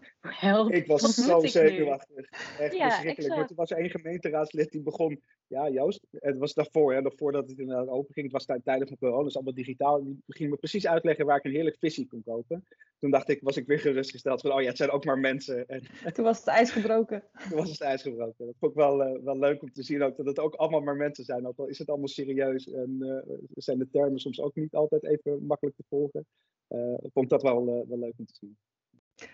Ik 0.72 0.88
was 0.88 1.02
zo 1.02 1.40
zenuwachtig. 1.40 2.30
Echt 2.60 2.76
ja, 2.76 2.90
verschrikkelijk. 2.90 3.36
Maar 3.36 3.48
toen 3.48 3.56
was 3.56 3.72
er 3.72 3.78
één 3.78 3.90
gemeenteraadslid 3.90 4.72
die 4.72 4.82
begon 4.82 5.22
ja, 5.48 5.70
Joost, 5.70 6.08
het 6.12 6.38
was 6.38 6.54
daarvoor, 6.54 6.94
hè, 6.94 7.12
voordat 7.16 7.50
het 7.50 7.60
inderdaad 7.60 7.88
open 7.88 8.14
ging. 8.14 8.32
Het 8.32 8.46
was 8.46 8.60
tijdens 8.64 8.90
van 8.90 8.98
corona, 8.98 9.24
dus 9.24 9.36
allemaal 9.36 9.54
digitaal. 9.54 10.04
Die 10.04 10.24
ging 10.28 10.50
me 10.50 10.56
precies 10.56 10.88
uitleggen 10.88 11.26
waar 11.26 11.38
ik 11.38 11.44
een 11.44 11.52
heerlijk 11.52 11.78
visie 11.80 12.08
kon 12.08 12.24
kopen. 12.24 12.66
Toen 13.00 13.12
dacht 13.12 13.30
ik, 13.30 13.42
was 13.42 13.58
ik 13.58 13.68
weer 13.68 13.80
gerustgesteld 13.80 14.42
van, 14.42 14.52
oh 14.52 14.62
ja, 14.62 14.68
het 14.68 14.78
zijn 14.78 14.90
ook 14.90 15.06
maar 15.06 15.20
mensen. 15.20 15.68
En, 15.68 15.82
toen 16.14 16.26
was 16.26 16.38
het 16.38 16.48
ijs 16.48 16.72
gebroken. 16.72 17.24
Toen 17.50 17.58
was 17.58 17.70
het 17.70 17.82
ijs 17.82 18.02
gebroken. 18.02 18.46
Dat 18.46 18.56
vond 18.60 18.72
ik 18.72 18.78
wel, 18.78 19.08
uh, 19.08 19.24
wel 19.24 19.38
leuk 19.38 19.62
om 19.62 19.72
te 19.72 19.84
zien 19.84 20.04
ook, 20.04 20.18
dat 20.18 20.26
het 20.26 20.40
ook 20.40 20.56
allemaal 20.56 20.82
maar 20.82 20.96
mensen 20.96 21.26
zijn. 21.26 21.48
Ook 21.48 21.58
al 21.58 21.68
is 21.68 21.78
het 21.78 21.90
allemaal 21.90 22.08
serieus 22.08 22.68
en 22.68 22.98
uh, 23.00 23.36
zijn 23.54 23.78
de 23.78 23.90
termen 23.90 24.20
soms 24.20 24.42
ook 24.42 24.56
niet 24.56 24.74
altijd 24.74 25.04
even 25.04 25.46
makkelijk 25.46 25.76
te 25.76 25.84
volgen. 25.90 26.26
Uh, 26.70 26.94
vond 27.14 27.30
dat 27.30 27.42
wel, 27.42 27.66
wel 27.66 28.00
leuk 28.00 28.14
om 28.18 28.26
te 28.26 28.36
zien. 28.40 28.58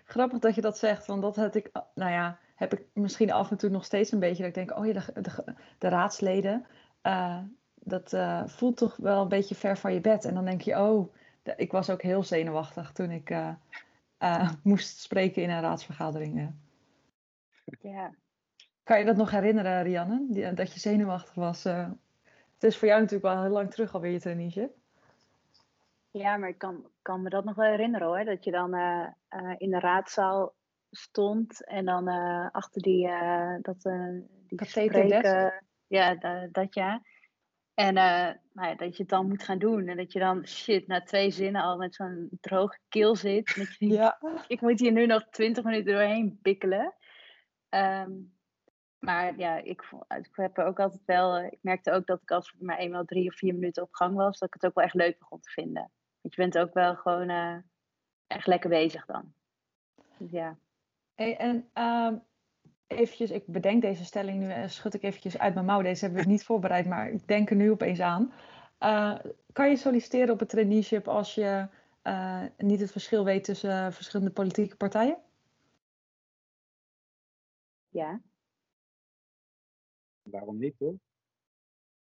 Grappig 0.05 0.39
dat 0.39 0.55
je 0.55 0.61
dat 0.61 0.77
zegt, 0.77 1.05
want 1.05 1.21
dat 1.21 1.35
had 1.35 1.55
ik, 1.55 1.71
nou 1.95 2.11
ja, 2.11 2.39
heb 2.55 2.73
ik 2.73 2.85
misschien 2.93 3.31
af 3.31 3.51
en 3.51 3.57
toe 3.57 3.69
nog 3.69 3.85
steeds 3.85 4.11
een 4.11 4.19
beetje 4.19 4.43
dat 4.43 4.47
ik 4.47 4.67
denk, 4.67 4.77
oh 4.77 4.85
ja, 4.85 4.93
de, 4.93 5.21
de, 5.21 5.53
de 5.77 5.87
raadsleden, 5.87 6.65
uh, 7.03 7.39
dat 7.75 8.13
uh, 8.13 8.47
voelt 8.47 8.77
toch 8.77 8.95
wel 8.95 9.21
een 9.21 9.27
beetje 9.27 9.55
ver 9.55 9.77
van 9.77 9.93
je 9.93 10.01
bed. 10.01 10.25
En 10.25 10.33
dan 10.33 10.45
denk 10.45 10.61
je, 10.61 10.79
oh, 10.79 11.13
de, 11.43 11.53
ik 11.57 11.71
was 11.71 11.89
ook 11.89 12.01
heel 12.01 12.23
zenuwachtig 12.23 12.91
toen 12.91 13.11
ik 13.11 13.29
uh, 13.29 13.53
moest 14.63 14.99
spreken 14.99 15.41
in 15.41 15.49
een 15.49 15.61
raadsvergadering. 15.61 16.53
Ja. 17.81 18.13
Kan 18.83 18.99
je 18.99 19.05
dat 19.05 19.15
nog 19.15 19.31
herinneren, 19.31 19.83
Rianne, 19.83 20.53
dat 20.53 20.73
je 20.73 20.79
zenuwachtig 20.79 21.33
was? 21.33 21.63
het 21.63 22.63
is 22.63 22.77
voor 22.77 22.87
jou 22.87 23.01
natuurlijk 23.01 23.33
wel 23.33 23.43
heel 23.43 23.51
lang 23.51 23.71
terug 23.71 23.93
alweer 23.93 24.11
je 24.11 24.19
traineeship. 24.19 24.80
Ja, 26.11 26.37
maar 26.37 26.49
ik 26.49 26.57
kan, 26.57 26.89
kan 27.01 27.21
me 27.21 27.29
dat 27.29 27.43
nog 27.43 27.55
wel 27.55 27.69
herinneren 27.69 28.07
hoor. 28.07 28.25
Dat 28.25 28.43
je 28.43 28.51
dan 28.51 28.73
in 29.57 29.69
de 29.69 29.79
raadzaal 29.79 30.55
stond. 30.89 31.65
En 31.65 31.85
dan 31.85 32.09
uh, 32.09 32.49
achter 32.51 32.81
die, 32.81 33.07
dat, 33.61 33.81
die 34.47 34.65
spreken, 34.65 35.63
ja, 35.87 36.15
dat 36.51 36.73
ja. 36.73 37.01
En 37.73 37.93
nou 37.93 38.67
ja, 38.67 38.75
dat 38.75 38.95
je 38.95 39.01
het 39.01 39.11
dan 39.11 39.27
moet 39.27 39.43
gaan 39.43 39.59
doen. 39.59 39.87
En 39.87 39.97
dat 39.97 40.11
je 40.11 40.19
dan, 40.19 40.47
shit, 40.47 40.87
na 40.87 41.01
twee 41.01 41.31
zinnen 41.31 41.61
al 41.61 41.77
met 41.77 41.95
zo'n 41.95 42.29
droge 42.41 42.77
keel 42.89 43.15
zit. 43.15 43.55
Met 43.57 43.75
je, 43.77 43.87
ja. 43.87 44.19
Ik 44.47 44.61
moet 44.61 44.79
hier 44.79 44.91
nu 44.91 45.05
nog 45.05 45.29
twintig 45.29 45.63
minuten 45.63 45.93
doorheen 45.93 46.39
bikkelen. 46.41 46.93
Um, 47.69 48.33
maar 48.99 49.37
ja, 49.37 49.57
ik, 49.57 49.81
ik 50.07 50.29
heb 50.31 50.57
er 50.57 50.65
ook 50.65 50.79
altijd 50.79 51.05
wel. 51.05 51.39
Ik 51.39 51.59
merkte 51.61 51.91
ook 51.91 52.05
dat 52.05 52.21
ik 52.21 52.31
als 52.31 52.53
ik 52.53 52.61
maar 52.61 52.77
eenmaal 52.77 53.05
drie 53.05 53.29
of 53.29 53.35
vier 53.35 53.53
minuten 53.53 53.83
op 53.83 53.93
gang 53.93 54.15
was, 54.15 54.39
dat 54.39 54.47
ik 54.47 54.53
het 54.53 54.65
ook 54.65 54.75
wel 54.75 54.83
echt 54.83 54.93
leuk 54.93 55.19
begon 55.19 55.39
te 55.39 55.49
vinden. 55.49 55.91
Want 56.21 56.35
je 56.35 56.41
bent 56.41 56.57
ook 56.57 56.73
wel 56.73 56.95
gewoon 56.95 57.29
echt 58.27 58.47
lekker 58.47 58.69
bezig 58.69 59.05
dan. 59.05 59.33
Dus 60.17 60.31
ja. 60.31 60.57
Hey, 61.15 61.37
en 61.37 61.69
uh, 61.73 62.11
eventjes, 62.87 63.31
ik 63.31 63.45
bedenk 63.45 63.81
deze 63.81 64.05
stelling 64.05 64.39
nu 64.39 64.51
en 64.51 64.69
schud 64.69 64.93
ik 64.93 65.03
eventjes 65.03 65.37
uit 65.37 65.53
mijn 65.53 65.65
mouw. 65.65 65.81
Deze 65.81 66.05
hebben 66.05 66.23
we 66.23 66.29
niet 66.29 66.45
voorbereid, 66.51 66.85
maar 66.85 67.09
ik 67.09 67.27
denk 67.27 67.49
er 67.49 67.55
nu 67.55 67.71
opeens 67.71 67.99
aan. 67.99 68.33
Uh, 68.79 69.19
kan 69.51 69.69
je 69.69 69.75
solliciteren 69.75 70.33
op 70.33 70.39
het 70.39 70.49
traineeship 70.49 71.07
als 71.07 71.35
je 71.35 71.67
uh, 72.03 72.43
niet 72.57 72.79
het 72.79 72.91
verschil 72.91 73.23
weet 73.23 73.43
tussen 73.43 73.93
verschillende 73.93 74.31
politieke 74.31 74.75
partijen? 74.75 75.17
Ja. 77.89 78.21
Waarom 80.21 80.57
niet, 80.57 80.75
hoor? 80.79 80.95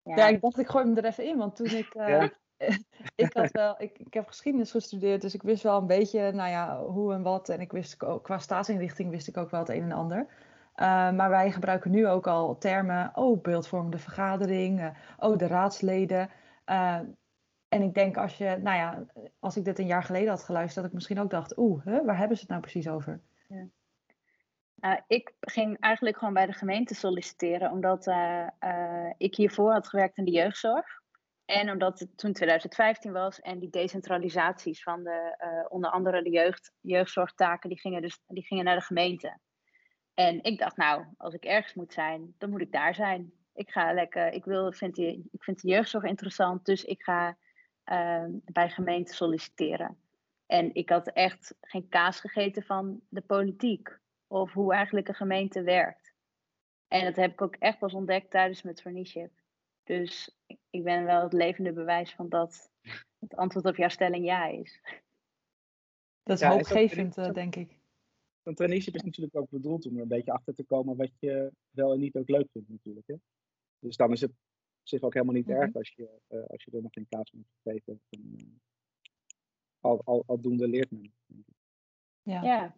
Ja. 0.01 0.15
ja. 0.15 0.27
ik 0.27 0.41
dacht 0.41 0.57
ik 0.57 0.67
gooi 0.67 0.85
hem 0.85 0.97
er 0.97 1.05
even 1.05 1.25
in, 1.25 1.37
want 1.37 1.55
toen 1.55 1.65
ik, 1.65 1.95
uh, 1.95 2.07
ja. 2.07 2.31
ik, 3.15 3.33
had 3.33 3.51
wel, 3.51 3.75
ik, 3.81 3.99
ik 3.99 4.13
heb 4.13 4.27
geschiedenis 4.27 4.71
gestudeerd, 4.71 5.21
dus 5.21 5.33
ik 5.33 5.43
wist 5.43 5.63
wel 5.63 5.77
een 5.77 5.87
beetje 5.87 6.31
nou 6.31 6.49
ja, 6.49 6.81
hoe 6.81 7.13
en 7.13 7.21
wat. 7.21 7.49
En 7.49 7.59
ik 7.59 7.71
wist 7.71 8.03
ook, 8.03 8.23
qua 8.23 8.37
staatsinrichting 8.37 9.09
wist 9.09 9.27
ik 9.27 9.37
ook 9.37 9.49
wel 9.49 9.59
het 9.59 9.69
een 9.69 9.83
en 9.83 9.91
ander. 9.91 10.27
Uh, 10.75 11.11
maar 11.11 11.29
wij 11.29 11.51
gebruiken 11.51 11.91
nu 11.91 12.07
ook 12.07 12.27
al 12.27 12.57
termen, 12.57 13.11
oh, 13.13 13.41
beeldvormende 13.41 13.97
vergadering, 13.97 14.79
uh, 14.79 14.89
oh, 15.17 15.37
de 15.37 15.47
raadsleden. 15.47 16.29
Uh, 16.65 16.99
en 17.67 17.81
ik 17.81 17.93
denk 17.93 18.17
als 18.17 18.37
je, 18.37 18.57
nou 18.61 18.77
ja, 18.77 19.05
als 19.39 19.57
ik 19.57 19.65
dit 19.65 19.79
een 19.79 19.85
jaar 19.85 20.03
geleden 20.03 20.29
had 20.29 20.43
geluisterd, 20.43 20.75
dat 20.75 20.85
ik 20.85 20.93
misschien 20.93 21.19
ook 21.19 21.29
dacht, 21.29 21.57
oeh, 21.57 21.83
waar 21.83 22.17
hebben 22.17 22.37
ze 22.37 22.41
het 22.41 22.51
nou 22.51 22.61
precies 22.61 22.87
over? 22.87 23.21
Ja. 23.47 23.67
Uh, 24.79 24.99
ik 25.07 25.33
ging 25.39 25.79
eigenlijk 25.79 26.17
gewoon 26.17 26.33
bij 26.33 26.45
de 26.45 26.53
gemeente 26.53 26.95
solliciteren, 26.95 27.71
omdat 27.71 28.07
ik 29.17 29.35
hiervoor 29.35 29.71
had 29.71 29.87
gewerkt 29.87 30.17
in 30.17 30.25
de 30.25 30.31
jeugdzorg. 30.31 31.03
En 31.45 31.71
omdat 31.71 31.99
het 31.99 32.17
toen 32.17 32.33
2015 32.33 33.11
was 33.11 33.39
en 33.39 33.59
die 33.59 33.69
decentralisaties 33.69 34.83
van 34.83 35.03
de, 35.03 35.35
onder 35.69 35.89
andere 35.89 36.23
de 36.23 36.29
jeugd, 36.29 36.71
jeugdzorgtaken, 36.81 37.69
die 37.69 37.79
gingen, 37.79 38.01
dus, 38.01 38.19
die 38.27 38.45
gingen 38.45 38.63
naar 38.63 38.75
de 38.75 38.81
gemeente. 38.81 39.37
En 40.13 40.43
ik 40.43 40.59
dacht, 40.59 40.77
nou, 40.77 41.05
als 41.17 41.33
ik 41.33 41.45
ergens 41.45 41.73
moet 41.73 41.93
zijn, 41.93 42.33
dan 42.37 42.49
moet 42.49 42.61
ik 42.61 42.71
daar 42.71 42.95
zijn. 42.95 43.33
Ik 43.53 43.69
ga 43.69 43.93
lekker, 43.93 44.31
ik, 44.31 44.45
wil, 44.45 44.71
vind, 44.71 44.97
ik 44.97 45.43
vind 45.43 45.61
de 45.61 45.67
jeugdzorg 45.67 46.03
interessant, 46.03 46.65
dus 46.65 46.83
ik 46.83 47.03
ga 47.03 47.37
ehm, 47.83 48.31
bij 48.45 48.69
gemeente 48.69 49.13
solliciteren. 49.13 49.97
En 50.45 50.75
ik 50.75 50.89
had 50.89 51.07
echt 51.07 51.55
geen 51.61 51.89
kaas 51.89 52.19
gegeten 52.19 52.63
van 52.63 53.01
de 53.09 53.21
politiek 53.21 53.97
of 54.27 54.53
hoe 54.53 54.73
eigenlijk 54.73 55.07
een 55.07 55.15
gemeente 55.15 55.61
werkt. 55.61 56.13
En 56.87 57.03
dat 57.03 57.15
heb 57.15 57.31
ik 57.31 57.41
ook 57.41 57.55
echt 57.55 57.79
pas 57.79 57.93
ontdekt 57.93 58.31
tijdens 58.31 58.61
mijn 58.61 58.75
traineeship. 58.75 59.31
Dus 59.85 60.37
ik 60.69 60.83
ben 60.83 61.05
wel 61.05 61.23
het 61.23 61.33
levende 61.33 61.73
bewijs 61.73 62.13
van 62.13 62.29
dat 62.29 62.71
het 63.19 63.35
antwoord 63.35 63.65
op 63.65 63.75
jouw 63.75 63.89
stelling 63.89 64.25
ja 64.25 64.47
is. 64.47 64.81
Dat 66.23 66.35
is 66.35 66.41
ja, 66.41 66.49
hoopgevend, 66.49 67.17
eh, 67.17 67.33
denk 67.33 67.55
ik. 67.55 67.77
Een 68.43 68.55
traineeship 68.55 68.95
is 68.95 69.03
natuurlijk 69.03 69.35
ook 69.35 69.49
bedoeld 69.49 69.85
om 69.85 69.95
er 69.95 70.01
een 70.01 70.07
beetje 70.07 70.31
achter 70.31 70.53
te 70.53 70.63
komen 70.63 70.95
wat 70.95 71.11
je 71.19 71.51
wel 71.69 71.93
en 71.93 71.99
niet 71.99 72.15
ook 72.15 72.29
leuk 72.29 72.47
vindt 72.51 72.69
natuurlijk. 72.69 73.07
Hè? 73.07 73.15
Dus 73.79 73.95
dan 73.95 74.11
is 74.11 74.21
het 74.21 74.29
op 74.29 74.87
zich 74.87 75.01
ook 75.01 75.13
helemaal 75.13 75.35
niet 75.35 75.47
mhm. 75.47 75.61
erg 75.61 75.75
als 75.75 75.93
je, 75.95 76.09
uh, 76.29 76.45
als 76.47 76.63
je 76.63 76.71
er 76.71 76.81
nog 76.81 76.93
geen 76.93 77.07
kaas 77.09 77.31
moet 77.31 77.47
geven. 77.63 78.01
Uh, 78.09 78.47
al, 79.79 80.01
al, 80.03 80.23
aldoende 80.25 80.67
leert 80.67 80.91
men. 80.91 81.13
Ja. 82.21 82.41
ja. 82.43 82.75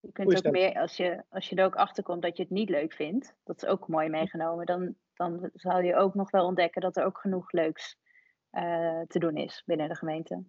Je 0.00 0.12
kunt 0.12 0.46
ook 0.46 0.52
meer, 0.52 0.74
als 0.74 0.96
je, 0.96 1.24
als 1.28 1.48
je 1.48 1.56
er 1.56 1.64
ook 1.64 1.76
achter 1.76 2.02
komt 2.02 2.22
dat 2.22 2.36
je 2.36 2.42
het 2.42 2.52
niet 2.52 2.68
leuk 2.68 2.92
vindt, 2.92 3.34
dat 3.42 3.62
is 3.62 3.68
ook 3.68 3.88
mooi 3.88 4.08
meegenomen, 4.08 4.66
dan, 4.66 4.96
dan 5.20 5.50
zal 5.54 5.80
je 5.80 5.96
ook 5.96 6.14
nog 6.14 6.30
wel 6.30 6.46
ontdekken 6.46 6.80
dat 6.80 6.96
er 6.96 7.04
ook 7.04 7.18
genoeg 7.18 7.52
leuks 7.52 7.98
uh, 8.52 9.00
te 9.00 9.18
doen 9.18 9.36
is 9.36 9.62
binnen 9.66 9.88
de 9.88 9.94
gemeente. 9.94 10.44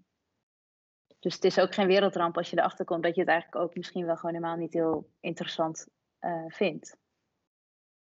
Dus 1.20 1.34
het 1.34 1.44
is 1.44 1.60
ook 1.60 1.74
geen 1.74 1.88
wereldramp 1.88 2.38
als 2.38 2.50
je 2.50 2.58
erachter 2.58 2.86
komt 2.86 3.04
dat 3.04 3.16
je 3.16 3.22
het 3.22 3.30
eigenlijk 3.30 3.64
ook 3.64 3.76
misschien 3.76 4.06
wel 4.06 4.16
gewoon 4.16 4.36
helemaal 4.36 4.56
niet 4.56 4.74
heel 4.74 5.10
interessant 5.20 5.88
uh, 6.20 6.44
vindt. 6.48 6.98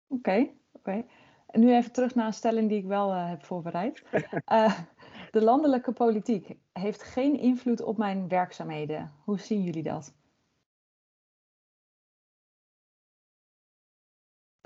Oké, 0.07 0.29
okay, 0.29 0.41
oké. 0.71 0.89
Okay. 0.89 1.05
En 1.47 1.59
nu 1.59 1.73
even 1.75 1.91
terug 1.91 2.15
naar 2.15 2.25
een 2.25 2.33
stelling 2.33 2.69
die 2.69 2.77
ik 2.77 2.85
wel 2.85 3.11
uh, 3.11 3.29
heb 3.29 3.43
voorbereid. 3.43 4.03
uh, 4.51 4.79
de 5.31 5.41
landelijke 5.41 5.91
politiek 5.91 6.55
heeft 6.73 7.03
geen 7.03 7.39
invloed 7.39 7.81
op 7.81 7.97
mijn 7.97 8.27
werkzaamheden. 8.27 9.13
Hoe 9.23 9.39
zien 9.39 9.63
jullie 9.63 9.83
dat? 9.83 10.13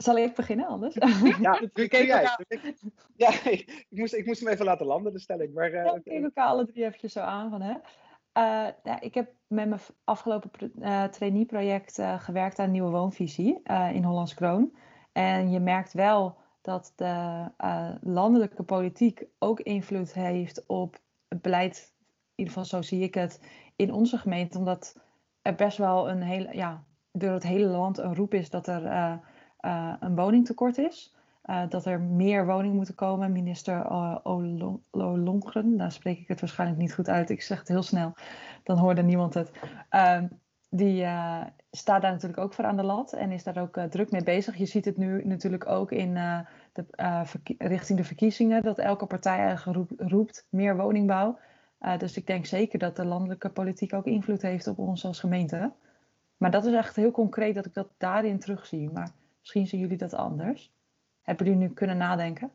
Zal 0.04 0.18
ik 0.18 0.36
beginnen 0.36 0.68
anders? 0.68 0.96
Ja, 1.40 1.62
ik, 1.74 1.92
jij. 1.92 2.38
ja 3.16 3.30
ik, 3.50 3.86
moest, 3.90 4.14
ik 4.14 4.26
moest 4.26 4.40
hem 4.40 4.50
even 4.50 4.66
laten 4.66 4.86
landen, 4.86 5.14
de 5.14 5.20
stelling. 5.20 5.54
Maar, 5.54 5.72
uh, 5.72 5.86
ja, 5.86 5.94
ik 5.94 6.04
keek 6.04 6.24
elkaar 6.24 6.48
alle 6.48 6.66
drie 6.66 6.86
eventjes 6.86 7.14
zo 7.14 7.20
aan. 7.20 7.50
Van, 7.50 7.62
hè? 7.62 7.72
Uh, 7.72 8.74
ja, 8.84 9.00
ik 9.00 9.14
heb 9.14 9.32
met 9.48 9.68
mijn 9.70 9.82
afgelopen 10.04 10.72
uh, 10.80 11.04
traineeproject 11.04 12.00
uh, 12.00 12.20
gewerkt 12.20 12.60
aan 12.60 12.66
een 12.66 12.72
nieuwe 12.72 12.90
woonvisie 12.90 13.62
in 13.94 14.04
Hollands 14.04 14.34
Kroon. 14.34 14.76
En 15.12 15.52
je 15.52 15.60
merkt 15.60 15.94
wel 15.94 16.38
dat 16.62 16.94
de 16.96 17.46
landelijke 18.02 18.64
politiek 18.64 19.26
ook 19.40 19.60
invloed 19.60 20.14
heeft 20.14 20.66
op 20.68 21.00
het 21.28 21.42
beleid. 21.42 21.94
In 21.98 22.32
ieder 22.36 22.54
geval 22.54 22.70
zo 22.70 22.82
zie 22.82 23.02
ik 23.02 23.14
het 23.14 23.42
in 23.76 23.94
onze 23.94 24.18
gemeente. 24.18 24.58
Omdat 24.58 25.00
er 25.42 25.56
best 25.56 25.78
wel 25.78 26.10
een 26.10 26.22
hele, 26.22 26.56
ja, 26.56 26.84
door 27.12 27.32
het 27.32 27.44
hele 27.44 27.68
land 27.68 27.98
een 27.98 28.16
roep 28.16 28.34
is 28.34 28.50
dat 28.50 28.68
er 28.68 29.22
uh, 29.66 29.94
een 30.00 30.16
woningtekort 30.16 30.78
is. 30.78 31.16
Uh, 31.46 31.62
dat 31.70 31.86
er 31.86 32.02
meer 32.02 32.46
woningen 32.46 32.76
moeten 32.76 32.96
komen. 32.96 33.32
Minister 33.32 33.76
uh, 33.76 34.18
Olongren, 34.92 35.78
daar 35.78 35.92
spreek 35.92 36.20
ik 36.20 36.28
het 36.28 36.40
waarschijnlijk 36.40 36.80
niet 36.80 36.94
goed 36.94 37.10
uit. 37.10 37.30
Ik 37.30 37.42
zeg 37.42 37.60
het 37.60 37.68
heel 37.68 37.84
snel, 37.84 38.14
dan 38.64 38.78
hoorde 38.78 39.04
niemand 39.04 39.34
het. 39.34 39.52
Uh, 39.92 40.22
die 40.70 41.06
staat 41.72 42.02
daar 42.02 42.12
natuurlijk 42.12 42.42
ook 42.42 42.54
voor 42.54 42.66
aan 42.66 42.78
de 42.78 42.84
lat 42.84 43.14
en 43.14 43.32
is 43.32 43.44
daar 43.44 43.58
ook 43.58 43.80
druk 43.90 44.12
mee 44.12 44.24
bezig. 44.24 44.58
Je 44.58 44.66
ziet 44.66 44.86
het 44.86 44.98
nu 44.98 45.26
natuurlijk 45.26 45.68
ook 45.68 45.92
in 45.92 46.14
de, 46.14 46.46
richting 47.58 47.98
de 47.98 48.06
verkiezingen, 48.06 48.64
dat 48.64 48.80
elke 48.80 49.06
partij 49.06 49.38
eigenlijk 49.38 49.90
roept 49.98 50.48
meer 50.50 50.78
woningbouw. 50.78 51.40
dus 51.98 52.18
ik 52.18 52.28
denk 52.28 52.46
zeker 52.46 52.80
dat 52.80 52.96
de 52.96 53.06
landelijke 53.06 53.50
politiek 53.50 53.94
ook 53.94 54.06
invloed 54.06 54.42
heeft 54.42 54.68
op 54.68 54.78
ons 54.78 55.06
als 55.06 55.20
gemeente. 55.20 55.72
Maar 56.38 56.52
dat 56.52 56.66
is 56.66 56.74
echt 56.74 56.96
heel 56.96 57.12
concreet 57.12 57.56
dat 57.56 57.66
ik 57.66 57.74
dat 57.74 57.88
daarin 57.98 58.40
terugzie. 58.40 58.90
Maar 58.90 59.12
Misschien 59.44 59.68
zien 59.68 59.80
jullie 59.80 59.98
dat 59.98 60.14
anders. 60.14 60.72
Hebben 61.22 61.46
jullie 61.46 61.62
nu 61.62 61.74
kunnen 61.74 61.98
nadenken? 61.98 62.52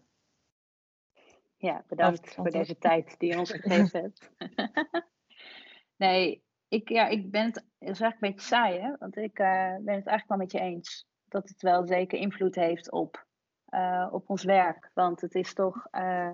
Ja, 1.57 1.85
bedankt 1.89 2.35
voor 2.35 2.51
deze 2.51 2.79
tijd 2.79 3.19
die 3.19 3.31
je 3.31 3.39
ons 3.39 3.51
gegeven 3.51 4.01
hebt. 4.01 4.31
nee, 5.97 6.43
ik, 6.69 6.89
ja, 6.89 7.07
ik 7.07 7.31
ben 7.31 7.45
het, 7.45 7.55
het 7.55 7.65
is 7.89 8.01
eigenlijk 8.01 8.23
een 8.23 8.31
beetje 8.31 8.47
saai, 8.47 8.81
hè? 8.81 8.97
want 8.99 9.17
ik 9.17 9.39
uh, 9.39 9.47
ben 9.77 9.95
het 9.95 10.07
eigenlijk 10.07 10.29
wel 10.29 10.39
met 10.39 10.53
je 10.53 10.61
eens. 10.61 11.09
Dat 11.29 11.49
het 11.49 11.63
wel 11.63 11.87
zeker 11.87 12.19
invloed 12.19 12.55
heeft 12.55 12.91
op, 12.91 13.27
uh, 13.71 14.09
op 14.11 14.31
ons 14.31 14.45
werk. 14.45 14.91
Want 14.95 15.21
het 15.21 15.35
is 15.35 15.55
toch, 15.55 15.87
uh, 15.93 16.33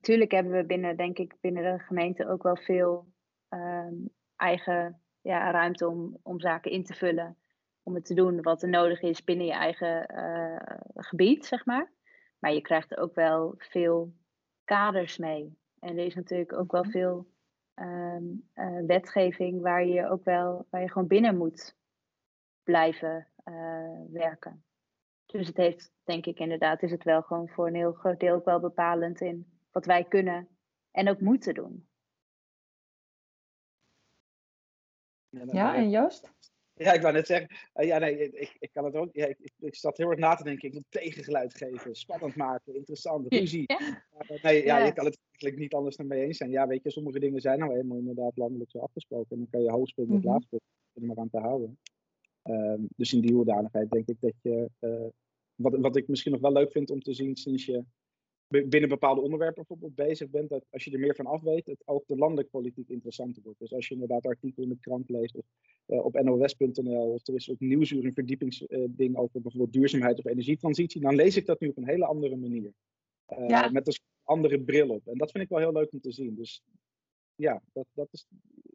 tuurlijk 0.00 0.30
hebben 0.30 0.52
we 0.52 0.64
binnen, 0.64 0.96
denk 0.96 1.18
ik, 1.18 1.36
binnen 1.40 1.62
de 1.62 1.84
gemeente 1.84 2.28
ook 2.28 2.42
wel 2.42 2.56
veel 2.56 3.06
ehm, 3.48 3.94
eigen 4.36 5.00
ja, 5.20 5.50
ruimte 5.50 5.88
om, 5.88 6.18
om 6.22 6.40
zaken 6.40 6.70
in 6.70 6.84
te 6.84 6.94
vullen 6.94 7.36
om 7.82 7.94
het 7.94 8.04
te 8.04 8.14
doen 8.14 8.42
wat 8.42 8.62
er 8.62 8.68
nodig 8.68 9.00
is 9.00 9.24
binnen 9.24 9.46
je 9.46 9.52
eigen 9.52 10.14
uh, 10.14 10.78
gebied, 10.94 11.46
zeg 11.46 11.64
maar. 11.64 11.92
Maar 12.38 12.52
je 12.52 12.60
krijgt 12.60 12.96
ook 12.96 13.14
wel 13.14 13.54
veel 13.58 14.14
kaders 14.64 15.18
mee. 15.18 15.58
En 15.78 15.98
er 15.98 16.04
is 16.04 16.14
natuurlijk 16.14 16.52
ook 16.52 16.72
wel 16.72 16.84
veel 16.84 17.30
um, 17.74 18.48
uh, 18.54 18.86
wetgeving 18.86 19.60
waar 19.60 19.86
je 19.86 20.08
ook 20.08 20.24
wel, 20.24 20.66
waar 20.70 20.80
je 20.80 20.90
gewoon 20.90 21.08
binnen 21.08 21.36
moet 21.36 21.76
blijven 22.62 23.26
uh, 23.44 24.00
werken. 24.10 24.64
Dus 25.26 25.46
het 25.46 25.56
heeft, 25.56 25.92
denk 26.04 26.26
ik 26.26 26.38
inderdaad, 26.38 26.82
is 26.82 26.90
het 26.90 27.04
wel 27.04 27.22
gewoon 27.22 27.48
voor 27.48 27.66
een 27.66 27.74
heel 27.74 27.92
groot 27.92 28.20
deel 28.20 28.34
ook 28.34 28.44
wel 28.44 28.60
bepalend 28.60 29.20
in 29.20 29.52
wat 29.70 29.84
wij 29.84 30.04
kunnen 30.04 30.48
en 30.90 31.08
ook 31.08 31.20
moeten 31.20 31.54
doen. 31.54 31.88
Ja, 35.30 35.74
en 35.74 35.90
Joost? 35.90 36.32
Ja, 36.84 36.92
ik 36.92 37.00
wou 37.00 37.14
net 37.14 37.26
zeggen. 37.26 37.50
Uh, 37.74 37.86
ja, 37.86 37.98
nee, 37.98 38.30
ik, 38.30 38.56
ik 38.58 38.70
kan 38.72 38.84
het 38.84 38.94
ook. 38.94 39.08
Ja, 39.12 39.26
ik, 39.26 39.52
ik 39.58 39.74
zat 39.74 39.96
heel 39.96 40.10
erg 40.10 40.18
na 40.18 40.34
te 40.34 40.44
denken. 40.44 40.68
Ik 40.68 40.72
wil 40.72 40.84
tegengeluid 40.88 41.54
geven, 41.54 41.94
spannend 41.94 42.36
maken, 42.36 42.74
interessant, 42.74 43.32
ruzie. 43.32 43.64
Ja. 43.66 43.78
Uh, 44.30 44.42
nee, 44.42 44.64
ja, 44.64 44.78
ja, 44.78 44.84
je 44.84 44.92
kan 44.92 45.04
het 45.04 45.18
eigenlijk 45.30 45.62
niet 45.62 45.74
anders 45.74 45.96
dan 45.96 46.06
mee 46.06 46.24
eens 46.24 46.36
zijn. 46.36 46.50
Ja, 46.50 46.66
weet 46.66 46.82
je, 46.82 46.90
sommige 46.90 47.18
dingen 47.18 47.40
zijn 47.40 47.58
nou 47.58 47.72
helemaal 47.72 47.98
inderdaad 47.98 48.36
landelijk 48.36 48.70
zo 48.70 48.78
afgesproken. 48.78 49.30
En 49.30 49.36
dan 49.36 49.48
kan 49.50 49.62
je 49.62 49.70
hoogspelen 49.70 50.12
met 50.12 50.24
mm 50.24 50.30
-hmm. 50.30 50.60
er 50.92 51.06
maar 51.06 51.18
aan 51.18 51.30
te 51.30 51.38
houden. 51.38 51.78
Um, 52.44 52.88
dus 52.96 53.12
in 53.12 53.20
die 53.20 53.34
hoedanigheid 53.34 53.90
denk 53.90 54.08
ik 54.08 54.16
dat 54.20 54.34
je. 54.42 54.70
Uh, 54.80 55.06
wat, 55.54 55.76
wat 55.78 55.96
ik 55.96 56.08
misschien 56.08 56.32
nog 56.32 56.40
wel 56.40 56.52
leuk 56.52 56.72
vind 56.72 56.90
om 56.90 57.00
te 57.00 57.14
zien 57.14 57.36
sinds 57.36 57.64
je 57.64 57.84
binnen 58.50 58.88
bepaalde 58.88 59.20
onderwerpen 59.20 59.64
bijvoorbeeld 59.66 59.94
bezig 59.94 60.30
bent, 60.30 60.48
dat 60.48 60.64
als 60.70 60.84
je 60.84 60.90
er 60.90 60.98
meer 60.98 61.14
van 61.14 61.26
af 61.26 61.40
weet, 61.42 61.66
het 61.66 61.82
ook 61.84 62.06
de 62.06 62.16
landelijke 62.16 62.50
politiek 62.50 62.88
interessanter 62.88 63.42
wordt. 63.42 63.58
Dus 63.58 63.72
als 63.72 63.88
je 63.88 63.94
inderdaad 63.94 64.26
artikelen 64.26 64.68
in 64.68 64.74
de 64.74 64.80
krant 64.80 65.08
leest 65.08 65.36
of 65.36 65.44
uh, 65.86 66.04
op 66.04 66.20
nos.nl 66.20 67.12
of 67.12 67.26
er 67.26 67.34
is 67.34 67.50
ook 67.50 67.60
nieuwsuur 67.60 68.04
een 68.04 68.14
verdiepingsding 68.14 69.14
uh, 69.14 69.20
over 69.20 69.40
bijvoorbeeld 69.40 69.72
duurzaamheid 69.72 70.18
of 70.18 70.24
energietransitie, 70.24 71.00
dan 71.00 71.14
lees 71.14 71.36
ik 71.36 71.46
dat 71.46 71.60
nu 71.60 71.68
op 71.68 71.76
een 71.76 71.88
hele 71.88 72.04
andere 72.04 72.36
manier. 72.36 72.72
Uh, 73.28 73.48
ja. 73.48 73.70
Met 73.70 73.86
een 73.86 73.94
andere 74.24 74.60
bril 74.60 74.88
op. 74.88 75.06
En 75.06 75.18
dat 75.18 75.30
vind 75.30 75.44
ik 75.44 75.50
wel 75.50 75.58
heel 75.58 75.72
leuk 75.72 75.92
om 75.92 76.00
te 76.00 76.12
zien. 76.12 76.34
Dus 76.34 76.62
ja, 77.34 77.62
dat, 77.72 77.86
dat, 77.92 78.08
is, 78.10 78.26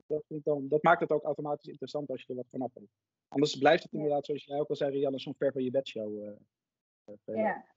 dat, 0.07 0.23
vind 0.27 0.39
ik 0.39 0.45
dan, 0.45 0.67
dat 0.67 0.83
maakt 0.83 0.99
het 0.99 1.11
ook 1.11 1.23
automatisch 1.23 1.67
interessant 1.67 2.09
als 2.09 2.21
je 2.21 2.27
er 2.27 2.35
wat 2.35 2.49
van 2.49 2.61
af 2.61 2.73
weet. 2.73 2.89
Anders 3.27 3.55
blijft 3.57 3.83
het 3.83 3.93
inderdaad, 3.93 4.25
zoals 4.25 4.43
jij 4.43 4.59
ook 4.59 4.69
al 4.69 4.75
zei, 4.75 4.91
Rianne, 4.91 5.19
zo'n 5.19 5.35
ver 5.35 5.51
van 5.51 5.63
je 5.63 5.71
bedshow. 5.71 6.35
ja. 7.25 7.74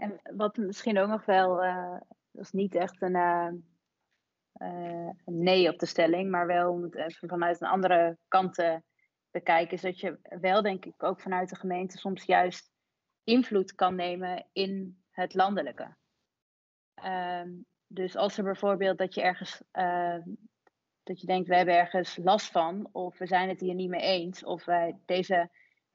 En 0.00 0.20
wat 0.36 0.56
misschien 0.56 0.98
ook 0.98 1.08
nog 1.08 1.24
wel, 1.24 1.64
uh, 1.64 1.98
dat 2.30 2.44
is 2.44 2.50
niet 2.50 2.74
echt 2.74 3.02
een, 3.02 3.14
uh, 3.14 3.50
uh, 4.62 5.10
nee 5.24 5.68
op 5.68 5.78
de 5.78 5.86
stelling, 5.86 6.30
maar 6.30 6.46
wel 6.46 6.72
om 6.72 6.82
het 6.82 7.18
vanuit 7.18 7.60
een 7.60 7.68
andere 7.68 8.18
kant 8.28 8.54
te 8.54 8.82
bekijken, 9.30 9.74
is 9.74 9.80
dat 9.80 10.00
je 10.00 10.18
wel, 10.40 10.62
denk 10.62 10.84
ik, 10.84 11.02
ook 11.02 11.20
vanuit 11.20 11.48
de 11.48 11.56
gemeente 11.56 11.98
soms 11.98 12.24
juist 12.24 12.70
invloed 13.24 13.74
kan 13.74 13.94
nemen 13.94 14.46
in 14.52 15.02
het 15.10 15.34
landelijke. 15.34 15.96
Ehm, 16.94 17.50
dus 17.86 18.16
als 18.16 18.38
er 18.38 18.44
bijvoorbeeld 18.44 18.98
dat 18.98 19.14
je 19.14 19.22
ergens 19.22 19.62
ehm, 19.70 20.22
dat 21.02 21.20
je 21.20 21.26
denkt, 21.26 21.48
we 21.48 21.56
hebben 21.56 21.78
ergens 21.78 22.16
last 22.16 22.50
van, 22.50 22.88
of 22.92 23.18
we 23.18 23.26
zijn 23.26 23.48
het 23.48 23.60
hier 23.60 23.74
niet 23.74 23.88
mee 23.88 24.00
eens, 24.00 24.44
of 24.44 24.64
wij, 24.64 24.98
deze 25.04 25.50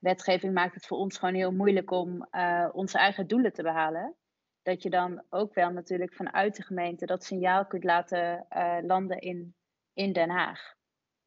wetgeving 0.06 0.54
maakt 0.54 0.76
het 0.76 0.86
voor 0.86 0.98
ons 0.98 1.18
gewoon 1.18 1.34
heel 1.34 1.52
moeilijk 1.52 1.92
om 1.92 2.28
uh, 2.32 2.70
onze 2.72 2.98
eigen 2.98 3.28
doelen 3.28 3.54
te 3.54 3.64
behalen. 3.64 4.16
Dat 4.62 4.84
je 4.84 4.90
dan 4.90 5.24
ook 5.30 5.54
wel 5.54 5.70
natuurlijk 5.70 6.14
vanuit 6.14 6.56
de 6.56 6.64
gemeente 6.64 7.06
dat 7.06 7.24
signaal 7.24 7.66
kunt 7.66 7.84
laten 7.84 8.46
uh, 8.50 8.78
landen 8.82 9.20
in, 9.20 9.56
in 9.94 10.14
Den 10.14 10.30
Haag. 10.30 10.76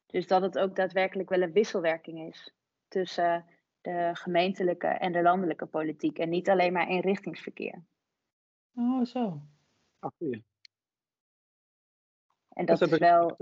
Dus 0.05 0.27
dat 0.27 0.41
het 0.41 0.59
ook 0.59 0.75
daadwerkelijk 0.75 1.29
wel 1.29 1.41
een 1.41 1.51
wisselwerking 1.51 2.27
is 2.27 2.53
tussen 2.87 3.45
de 3.81 4.09
gemeentelijke 4.13 4.87
en 4.87 5.11
de 5.11 5.21
landelijke 5.21 5.65
politiek. 5.65 6.19
En 6.19 6.29
niet 6.29 6.49
alleen 6.49 6.73
maar 6.73 6.87
eenrichtingsverkeer. 6.87 7.83
Oh, 8.75 9.05
zo. 9.05 9.41
Ah, 9.99 10.11
goeie. 10.17 10.43
En 12.49 12.65
dat, 12.65 12.81
is 12.81 12.97
wel 12.97 13.37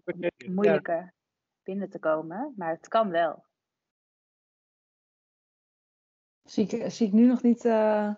moeilijker 0.48 1.14
binnen 1.64 1.90
te 1.90 2.00
komen, 2.00 2.54
maar 2.56 2.70
het 2.70 2.88
kan 2.88 3.10
wel. 3.10 3.47
Zie 6.50 6.68
ik, 6.68 6.92
zie 6.92 7.08
ik 7.08 7.14
nu 7.14 7.26
nog 7.26 7.42
niet. 7.42 7.66
Uh, 7.66 8.10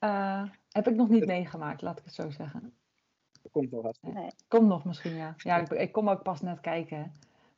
uh, 0.00 0.42
heb 0.70 0.88
ik 0.88 0.94
nog 0.94 1.08
niet 1.08 1.26
meegemaakt, 1.26 1.82
laat 1.82 1.98
ik 1.98 2.04
het 2.04 2.14
zo 2.14 2.30
zeggen. 2.30 2.74
Komt 3.50 3.70
nog 3.70 3.82
wat. 3.82 3.98
Nee. 4.00 4.30
Komt 4.48 4.68
nog 4.68 4.84
misschien, 4.84 5.14
ja. 5.14 5.34
Ja, 5.36 5.56
ik, 5.56 5.70
ik 5.70 5.92
kom 5.92 6.10
ook 6.10 6.22
pas 6.22 6.40
net 6.40 6.60
kijken. 6.60 7.12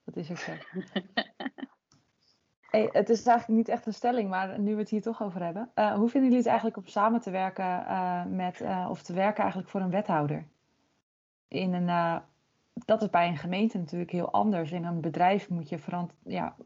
Dat 0.04 0.16
is 0.16 0.30
ook 0.30 0.38
zo. 0.38 0.52
hey, 2.70 2.88
het 2.92 3.08
is 3.08 3.26
eigenlijk 3.26 3.58
niet 3.58 3.68
echt 3.68 3.86
een 3.86 3.94
stelling, 3.94 4.30
maar 4.30 4.60
nu 4.60 4.74
we 4.74 4.80
het 4.80 4.90
hier 4.90 5.02
toch 5.02 5.22
over 5.22 5.42
hebben. 5.42 5.70
Uh, 5.74 5.94
hoe 5.94 6.08
vinden 6.08 6.22
jullie 6.22 6.36
het 6.36 6.46
eigenlijk 6.46 6.76
om 6.76 6.86
samen 6.86 7.20
te 7.20 7.30
werken 7.30 8.36
met, 8.36 8.62
of 8.88 9.02
te 9.02 9.12
werken 9.12 9.40
eigenlijk 9.40 9.70
voor 9.70 9.80
een 9.80 9.90
wethouder? 9.90 10.46
in 11.48 11.74
een, 11.74 11.88
uh, 11.88 12.18
dat 12.74 13.02
is 13.02 13.10
bij 13.10 13.28
een 13.28 13.36
gemeente 13.36 13.78
natuurlijk 13.78 14.10
heel 14.10 14.30
anders. 14.30 14.72
In 14.72 14.84
een 14.84 15.00
bedrijf 15.00 15.48
moet 15.48 15.68
je 15.68 15.78
verant 15.78 16.12
ja, 16.22 16.56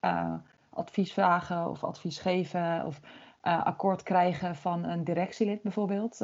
uh, 0.00 0.34
advies 0.78 1.12
vragen 1.12 1.68
of 1.68 1.84
advies 1.84 2.18
geven 2.18 2.84
of 2.86 3.00
uh, 3.42 3.64
akkoord 3.64 4.02
krijgen 4.02 4.56
van 4.56 4.84
een 4.84 5.04
directielid 5.04 5.62
bijvoorbeeld. 5.62 6.20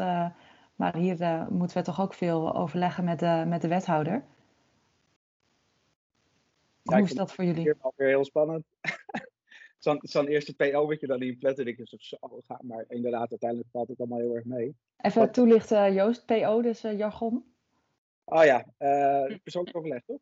maar 0.74 0.96
hier 0.96 1.46
moeten 1.50 1.76
we 1.76 1.82
toch 1.82 2.00
ook 2.00 2.14
veel 2.14 2.54
overleggen 2.54 3.04
met 3.04 3.18
de, 3.18 3.44
met 3.46 3.62
de 3.62 3.68
wethouder. 3.68 4.24
Ja, 6.82 6.96
Hoe 6.96 7.04
is 7.04 7.14
dat 7.14 7.32
voor 7.32 7.44
jullie? 7.44 7.74
Alweer 7.80 8.08
heel 8.08 8.24
spannend. 8.24 8.64
Zo'n 9.78 9.98
zo 10.02 10.24
eerste 10.24 10.54
PO 10.54 10.86
wat 10.86 11.00
je 11.00 11.06
dan 11.06 11.22
in 11.22 11.38
plannen, 11.38 11.64
denk 11.64 11.76
je 11.76 11.96
zo, 11.98 12.16
ga 12.46 12.58
maar 12.62 12.84
inderdaad, 12.88 13.30
uiteindelijk 13.30 13.70
valt 13.70 13.88
het 13.88 13.98
allemaal 13.98 14.18
heel 14.18 14.34
erg 14.34 14.44
mee. 14.44 14.76
Even 14.96 15.20
Wat... 15.20 15.34
toelichten, 15.34 15.92
Joost, 15.92 16.26
PO, 16.26 16.62
dus 16.62 16.80
jargon. 16.80 17.44
Oh 18.24 18.44
ja, 18.44 18.66
persoonlijk 19.42 19.76
overleg, 19.76 20.04
toch? 20.04 20.20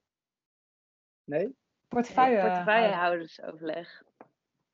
Nee? 1.24 1.54
Portefeuille, 1.92 2.40
portefeuillehoudersoverleg. 2.40 4.02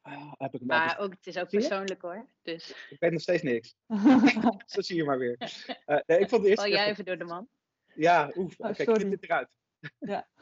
Ah, 0.02 0.32
heb 0.36 0.54
ik 0.54 0.64
maar 0.64 0.98
ook, 0.98 1.10
het 1.10 1.26
is 1.26 1.38
ook 1.38 1.48
persoonlijk 1.48 2.02
hoor. 2.02 2.26
Dus. 2.42 2.86
Ik 2.90 2.96
weet 3.00 3.12
nog 3.12 3.20
steeds 3.20 3.42
niks. 3.42 3.76
Zo 4.66 4.80
zie 4.80 4.96
je 4.96 5.04
maar 5.04 5.18
weer. 5.18 5.36
Uh, 5.86 5.98
nee, 6.06 6.18
ik 6.18 6.28
vond 6.28 6.42
de 6.42 6.48
eerste 6.48 6.64
Val 6.64 6.74
jij 6.74 6.88
even 6.88 7.04
door 7.04 7.18
de 7.18 7.24
man? 7.24 7.48
Ja, 7.94 8.32
oef. 8.36 8.58
Oh, 8.58 8.72
kijk, 8.72 8.92
knip 8.92 9.10
dit 9.10 9.22
eruit. 9.22 9.48
ja. 9.98 10.28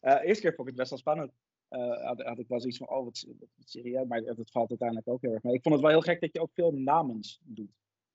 Uh, 0.00 0.20
eerste 0.22 0.42
keer 0.42 0.54
vond 0.54 0.68
ik 0.68 0.74
het 0.74 0.76
best 0.76 0.90
wel 0.90 0.98
spannend. 0.98 1.32
Uh, 1.70 2.06
had, 2.06 2.22
had, 2.22 2.38
ik 2.38 2.48
wel 2.48 2.60
zoiets 2.60 2.78
van, 2.78 2.88
oh 2.88 3.04
wat, 3.04 3.26
wat 3.38 3.68
serieus, 3.68 4.06
maar 4.06 4.18
het 4.18 4.50
valt 4.50 4.68
uiteindelijk 4.68 5.08
ook 5.08 5.22
heel 5.22 5.32
erg 5.32 5.42
mee. 5.42 5.54
Ik 5.54 5.62
vond 5.62 5.74
het 5.74 5.84
wel 5.84 5.92
heel 5.92 6.00
gek 6.00 6.20
dat 6.20 6.32
je 6.32 6.40
ook 6.40 6.52
veel 6.52 6.72
namens 6.72 7.40
doet. 7.42 7.70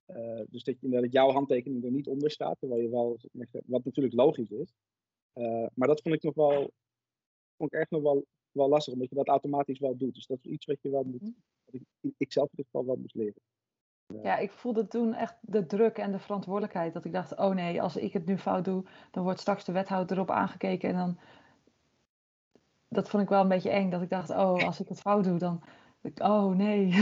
Uh, 0.08 0.42
dus 0.50 0.64
dat, 0.64 0.76
dat 0.80 1.12
jouw 1.12 1.32
handtekening 1.32 1.84
er 1.84 1.92
niet 1.92 2.08
onder 2.08 2.32
staat, 2.32 2.60
terwijl 2.60 2.82
je 2.82 2.90
wel, 2.90 3.20
wat 3.66 3.86
natuurlijk 3.86 4.16
logisch 4.16 4.50
is. 4.50 4.74
Uh, 5.34 5.66
maar 5.74 5.88
dat 5.88 6.02
vond 6.02 6.16
ik 6.16 6.24
nog 6.24 6.34
wel, 6.34 6.72
vond 7.58 7.74
ik 7.74 7.80
echt 7.80 7.92
nog 7.92 8.02
wel, 8.02 8.26
wel 8.52 8.70
lastig, 8.70 8.94
omdat 8.94 9.10
je 9.10 9.16
dat 9.16 9.28
automatisch 9.28 9.80
wel 9.80 9.98
doet. 9.98 10.14
Dus 10.14 10.26
dat 10.26 10.38
is 10.42 10.52
iets 10.52 10.66
wat 10.66 10.82
je 10.82 10.90
wel 10.90 11.04
moet, 11.04 11.34
wat 11.66 11.82
ik, 12.02 12.14
ik 12.18 12.32
zelf 12.32 12.50
in 12.52 12.58
ieder 12.58 12.72
geval 12.72 12.86
wel 12.86 12.96
moest 12.96 13.16
leren. 13.16 13.42
Ja, 14.24 14.38
ik 14.38 14.52
voelde 14.52 14.88
toen 14.88 15.14
echt 15.14 15.36
de 15.42 15.66
druk 15.66 15.98
en 15.98 16.12
de 16.12 16.20
verantwoordelijkheid. 16.20 16.94
Dat 16.94 17.06
ik 17.06 17.12
dacht, 17.12 17.36
oh 17.36 17.54
nee, 17.54 17.82
als 17.82 17.96
ik 17.96 18.14
het 18.14 18.26
nu 18.26 18.38
fout 18.38 18.66
doe, 18.66 18.84
dan 19.12 19.24
wordt 19.24 19.40
straks 19.40 19.66
de 19.66 19.72
wethouder 19.72 20.16
erop 20.16 20.32
aangekeken. 20.32 20.90
En 20.90 20.96
dan, 20.96 21.18
dat 22.88 23.10
vond 23.10 23.24
ik 23.24 23.30
wel 23.30 23.42
een 23.42 23.48
beetje 23.48 23.70
eng. 23.70 23.90
Dat 23.90 24.02
ik 24.02 24.10
dacht, 24.10 24.30
oh, 24.30 24.66
als 24.66 24.80
ik 24.80 24.88
het 24.88 25.00
fout 25.00 25.24
doe, 25.24 25.38
dan, 25.38 25.64
oh 26.22 26.56
nee. 26.56 26.94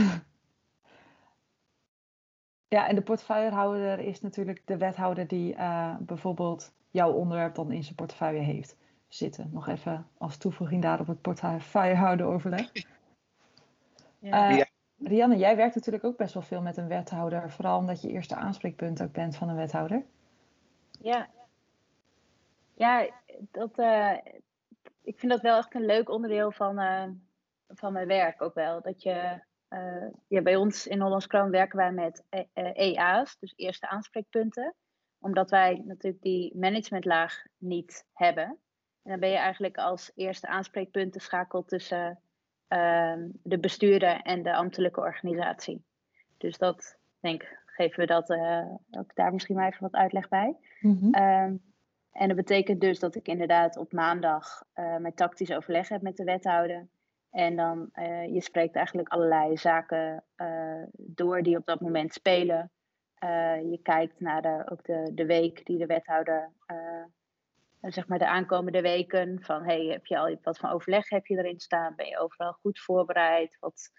Ja, 2.68 2.88
en 2.88 2.94
de 2.94 3.02
portefeuillehouder 3.02 3.98
is 3.98 4.20
natuurlijk 4.20 4.62
de 4.64 4.76
wethouder 4.76 5.26
die 5.26 5.54
uh, 5.54 5.96
bijvoorbeeld 6.00 6.72
jouw 6.90 7.12
onderwerp 7.12 7.54
dan 7.54 7.72
in 7.72 7.82
zijn 7.82 7.94
portefeuille 7.94 8.40
heeft 8.40 8.76
zitten. 9.14 9.50
Nog 9.52 9.68
even 9.68 10.06
als 10.18 10.36
toevoeging 10.36 10.82
daarop 10.82 11.06
het 11.06 11.20
portefeuillehouderoverleg. 11.20 12.70
Ja. 14.18 14.50
Uh, 14.50 14.62
Rianne, 14.98 15.36
jij 15.36 15.56
werkt 15.56 15.74
natuurlijk 15.74 16.04
ook 16.04 16.16
best 16.16 16.34
wel 16.34 16.42
veel 16.42 16.62
met 16.62 16.76
een 16.76 16.88
wethouder. 16.88 17.50
Vooral 17.50 17.78
omdat 17.78 18.02
je 18.02 18.08
eerste 18.08 18.34
aanspreekpunt 18.34 19.02
ook 19.02 19.12
bent 19.12 19.36
van 19.36 19.48
een 19.48 19.56
wethouder. 19.56 20.04
Ja, 21.00 21.28
ja 22.74 23.10
dat, 23.50 23.78
uh, 23.78 24.12
ik 25.02 25.18
vind 25.18 25.32
dat 25.32 25.40
wel 25.40 25.58
echt 25.58 25.74
een 25.74 25.84
leuk 25.84 26.10
onderdeel 26.10 26.52
van, 26.52 26.76
van 27.68 27.92
mijn 27.92 28.06
werk 28.06 28.42
ook 28.42 28.54
wel. 28.54 28.82
Dat 28.82 29.02
je 29.02 29.40
uh, 29.68 30.06
ja, 30.28 30.42
bij 30.42 30.56
ons 30.56 30.86
in 30.86 31.00
Hollands 31.00 31.26
Kroon 31.26 31.50
werken 31.50 31.78
wij 31.78 31.92
met 31.92 32.24
EA's, 32.74 33.32
e 33.32 33.36
dus 33.40 33.52
eerste 33.56 33.88
aanspreekpunten. 33.88 34.74
Omdat 35.18 35.50
wij 35.50 35.82
natuurlijk 35.84 36.22
die 36.22 36.58
managementlaag 36.58 37.42
niet 37.58 38.06
hebben. 38.12 38.58
En 39.04 39.10
dan 39.10 39.20
ben 39.20 39.28
je 39.28 39.36
eigenlijk 39.36 39.76
als 39.76 40.12
eerste 40.14 40.46
aanspreekpunt 40.46 41.12
de 41.12 41.20
schakel 41.20 41.64
tussen 41.64 42.18
uh, 42.68 43.14
de 43.42 43.58
bestuurder 43.58 44.20
en 44.22 44.42
de 44.42 44.54
ambtelijke 44.54 45.00
organisatie. 45.00 45.84
Dus 46.36 46.58
dat, 46.58 46.96
denk 47.20 47.42
ik, 47.42 47.62
geven 47.66 48.00
we 48.00 48.06
dat, 48.06 48.30
uh, 48.30 48.66
ook 48.90 49.14
daar 49.14 49.32
misschien 49.32 49.56
maar 49.56 49.68
even 49.68 49.82
wat 49.82 49.94
uitleg 49.94 50.28
bij. 50.28 50.56
Mm 50.80 50.98
-hmm. 50.98 51.14
um, 51.14 51.62
en 52.12 52.28
dat 52.28 52.36
betekent 52.36 52.80
dus 52.80 52.98
dat 52.98 53.14
ik 53.14 53.28
inderdaad 53.28 53.76
op 53.76 53.92
maandag 53.92 54.64
uh, 54.74 54.96
mijn 54.96 55.14
tactisch 55.14 55.52
overleg 55.52 55.88
heb 55.88 56.02
met 56.02 56.16
de 56.16 56.24
wethouder. 56.24 56.86
En 57.30 57.56
dan, 57.56 57.90
uh, 57.94 58.34
je 58.34 58.40
spreekt 58.40 58.76
eigenlijk 58.76 59.08
allerlei 59.08 59.56
zaken 59.56 60.24
door 60.96 61.42
die 61.42 61.56
op 61.56 61.66
dat 61.66 61.80
moment 61.80 62.12
spelen. 62.12 62.70
Je 63.70 63.78
kijkt 63.82 64.20
naar 64.20 64.42
de, 64.42 64.70
ook 64.70 64.84
de, 64.84 65.10
de 65.14 65.26
week 65.26 65.66
die 65.66 65.78
de 65.78 65.86
wethouder, 65.86 66.50
zeg 67.92 68.08
maar 68.08 68.18
de 68.18 68.28
aankomende 68.28 68.80
weken, 68.80 69.42
van 69.42 69.64
hey, 69.64 69.84
heb 69.84 70.06
je 70.06 70.18
al 70.18 70.38
wat 70.42 70.58
van 70.58 70.70
overleg 70.70 71.08
heb 71.08 71.26
je 71.26 71.38
erin 71.38 71.60
staan? 71.60 71.94
Ben 71.94 72.06
je 72.06 72.18
overal 72.18 72.52
goed 72.52 72.80
voorbereid? 72.80 73.56
Wat, 73.60 73.92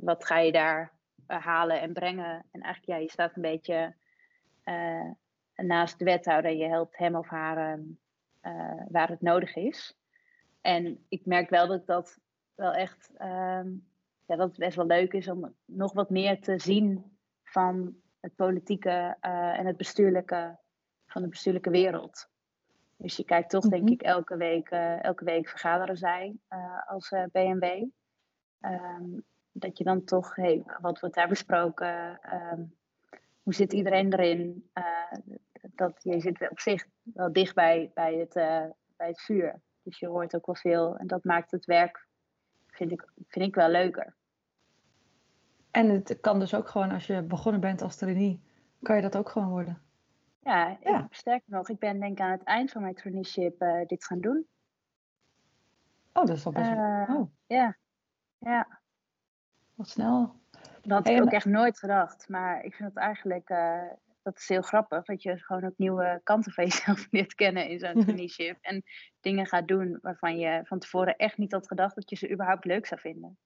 wat 0.00 0.24
ga 0.24 0.38
je 0.38 0.52
daar 0.52 0.92
halen 1.26 1.80
en 1.80 1.92
brengen? 1.92 2.46
En 2.50 2.60
eigenlijk, 2.60 2.84
ja, 2.84 2.96
je 2.96 3.10
staat 3.10 3.36
een 3.36 3.42
beetje 3.42 3.94
naast 5.54 5.98
de 5.98 6.04
wethouder. 6.04 6.50
Je 6.50 6.68
helpt 6.68 6.98
hem 6.98 7.16
of 7.16 7.28
haar 7.28 7.78
waar 8.88 9.08
het 9.08 9.20
nodig 9.20 9.56
is. 9.56 9.98
En 10.60 11.04
ik 11.08 11.26
merk 11.26 11.50
wel 11.50 11.66
dat 11.66 11.86
dat 11.86 12.18
wel 12.54 12.72
echt, 12.72 13.10
um, 13.20 13.86
ja, 14.26 14.36
dat 14.36 14.48
het 14.48 14.58
best 14.58 14.76
wel 14.76 14.86
leuk 14.86 15.12
is 15.12 15.28
om 15.28 15.54
nog 15.64 15.92
wat 15.92 16.10
meer 16.10 16.40
te 16.40 16.58
zien 16.58 17.18
van 17.44 17.96
het 18.20 18.34
politieke 18.34 19.16
en 19.20 19.66
het 19.66 19.76
bestuurlijke, 19.76 20.58
van 21.06 21.22
de 21.22 21.28
bestuurlijke 21.28 21.70
wereld. 21.70 22.30
Dus 22.98 23.16
je 23.16 23.24
kijkt 23.24 23.50
toch, 23.50 23.68
denk 23.68 23.82
mhm. 23.82 23.92
ik, 23.92 24.02
elke 24.02 24.36
week, 24.36 24.70
uh, 24.70 25.04
elke 25.04 25.24
week 25.24 25.48
vergaderen 25.48 25.96
zij 25.96 26.36
uh, 26.50 26.88
als 26.88 27.14
BMW. 27.32 27.64
Um, 27.64 27.90
ehm, 28.60 29.04
dat 29.52 29.78
je 29.78 29.84
dan 29.84 30.04
toch, 30.04 30.34
hey, 30.34 30.62
wat 30.80 31.00
wordt 31.00 31.14
daar 31.14 31.28
besproken? 31.28 32.20
Um, 32.34 32.76
hoe 33.42 33.54
zit 33.54 33.72
iedereen 33.72 34.12
erin? 34.12 34.70
dat 35.74 36.00
je 36.02 36.20
zit 36.20 36.50
op 36.50 36.60
zich 36.60 36.86
wel 37.02 37.32
dicht 37.32 37.54
bij, 37.54 37.90
bij, 37.94 38.14
het, 38.14 38.32
bij 38.96 39.08
het 39.08 39.20
vuur. 39.20 39.60
Dus 39.82 39.98
je 39.98 40.06
hoort 40.06 40.34
ook 40.34 40.46
wel 40.46 40.54
veel. 40.54 40.96
En 40.96 41.06
dat 41.06 41.24
maakt 41.24 41.50
het 41.50 41.64
werk, 41.64 42.06
vind 42.66 42.92
ik, 42.92 43.08
vind 43.28 43.44
ik 43.44 43.54
wel 43.54 43.68
leuker. 43.68 44.16
En 45.70 45.88
het 45.88 46.18
kan 46.20 46.38
dus 46.38 46.54
ook 46.54 46.68
gewoon, 46.68 46.90
als 46.90 47.06
je 47.06 47.22
begonnen 47.22 47.60
bent 47.60 47.82
als 47.82 47.96
trainee, 47.96 48.42
kan 48.82 48.96
je 48.96 49.02
dat 49.02 49.16
ook 49.16 49.28
gewoon 49.28 49.48
worden. 49.48 49.82
Ja, 50.48 50.78
ja. 50.82 51.06
sterker 51.10 51.50
nog, 51.50 51.68
ik 51.68 51.78
ben 51.78 52.00
denk 52.00 52.12
ik 52.12 52.24
aan 52.24 52.30
het 52.30 52.42
eind 52.42 52.70
van 52.70 52.82
mijn 52.82 52.94
traineeship 52.94 53.62
uh, 53.62 53.86
dit 53.86 54.04
gaan 54.04 54.20
doen. 54.20 54.46
Oh, 56.12 56.24
dat 56.24 56.36
is 56.36 56.46
al 56.46 56.52
best 56.52 56.68
wel... 56.68 56.76
Uh, 56.76 57.14
oh. 57.16 57.30
Ja, 57.46 57.76
ja. 58.38 58.80
Wat 59.74 59.88
snel. 59.88 60.34
Dat 60.82 60.90
had 60.90 61.08
ik 61.08 61.22
ook 61.22 61.30
echt 61.30 61.44
nooit 61.44 61.78
gedacht. 61.78 62.28
Maar 62.28 62.64
ik 62.64 62.74
vind 62.74 62.88
het 62.88 62.98
eigenlijk 62.98 63.50
uh, 63.50 63.82
dat 64.22 64.36
is 64.36 64.48
heel 64.48 64.62
grappig. 64.62 65.04
Dat 65.04 65.22
je 65.22 65.38
gewoon 65.38 65.64
ook 65.64 65.78
nieuwe 65.78 66.20
kanten 66.24 66.52
van 66.52 66.64
jezelf 66.68 67.06
leert 67.10 67.34
kennen 67.34 67.68
in 67.68 67.78
zo'n 67.78 68.00
traineeship. 68.02 68.58
en 68.60 68.82
dingen 69.20 69.46
gaat 69.46 69.68
doen 69.68 69.98
waarvan 70.02 70.38
je 70.38 70.60
van 70.64 70.78
tevoren 70.78 71.16
echt 71.16 71.38
niet 71.38 71.52
had 71.52 71.66
gedacht 71.66 71.94
dat 71.94 72.10
je 72.10 72.16
ze 72.16 72.30
überhaupt 72.30 72.64
leuk 72.64 72.86
zou 72.86 73.00
vinden. 73.00 73.38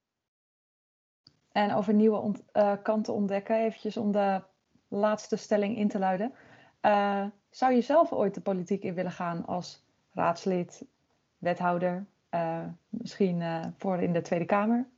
En 1.53 1.73
over 1.75 1.95
nieuwe 1.95 2.19
ont 2.19 2.43
uh, 2.53 2.75
kanten 2.83 3.15
ontdekken, 3.15 3.57
eventjes 3.57 3.97
om 3.97 4.13
de 4.13 4.43
laatste 4.89 5.37
stelling 5.37 5.77
in 5.77 5.89
te 5.89 5.99
luiden. 5.99 6.35
Uh, 6.83 7.27
zou 7.51 7.73
je 7.73 7.81
zelf 7.81 8.13
ooit 8.13 8.35
de 8.35 8.41
politiek 8.41 8.83
in 8.83 8.95
willen 8.95 9.13
gaan 9.13 9.47
als 9.47 9.85
raadslid, 10.13 10.85
wethouder, 11.39 12.07
uh, 12.35 12.67
misschien 12.89 13.41
uh, 13.41 13.67
voor 13.77 14.03
in 14.03 14.13
de 14.13 14.21
Tweede 14.21 14.45
Kamer? 14.45 14.89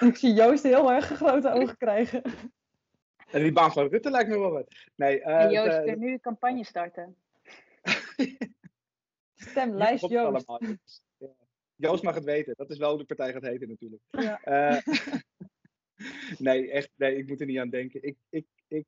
Ik 0.00 0.16
zie 0.16 0.32
Joost 0.32 0.62
heel 0.62 0.92
erg 0.92 1.06
grote 1.06 1.52
ogen 1.52 1.76
krijgen. 1.76 2.22
En 3.30 3.42
die 3.42 3.52
baan 3.52 3.72
van 3.72 3.88
Rutte 3.88 4.10
lijkt 4.10 4.28
me 4.28 4.38
wel 4.38 4.50
wat. 4.50 4.74
Nee, 4.94 5.22
en 5.22 5.50
Joost 5.50 5.84
kan 5.84 5.98
nu 5.98 6.12
een 6.12 6.20
campagne 6.20 6.64
starten. 6.64 7.16
Stemlijst 9.34 10.08
Joost. 10.08 10.46
Ja. 11.18 11.28
Joost 11.76 12.02
mag 12.02 12.14
het 12.14 12.24
weten. 12.24 12.54
Dat 12.56 12.70
is 12.70 12.78
wel 12.78 12.88
hoe 12.88 12.98
de 12.98 13.04
partij 13.04 13.32
gaat 13.32 13.42
heten 13.42 13.68
natuurlijk. 13.68 14.02
Ja. 14.10 14.40
nee, 16.38 16.70
echt, 16.70 16.90
nee, 16.96 17.16
ik 17.16 17.28
moet 17.28 17.40
er 17.40 17.46
niet 17.46 17.58
aan 17.58 17.70
denken. 17.70 18.02
Ik, 18.02 18.16
ik, 18.28 18.46
ik, 18.68 18.86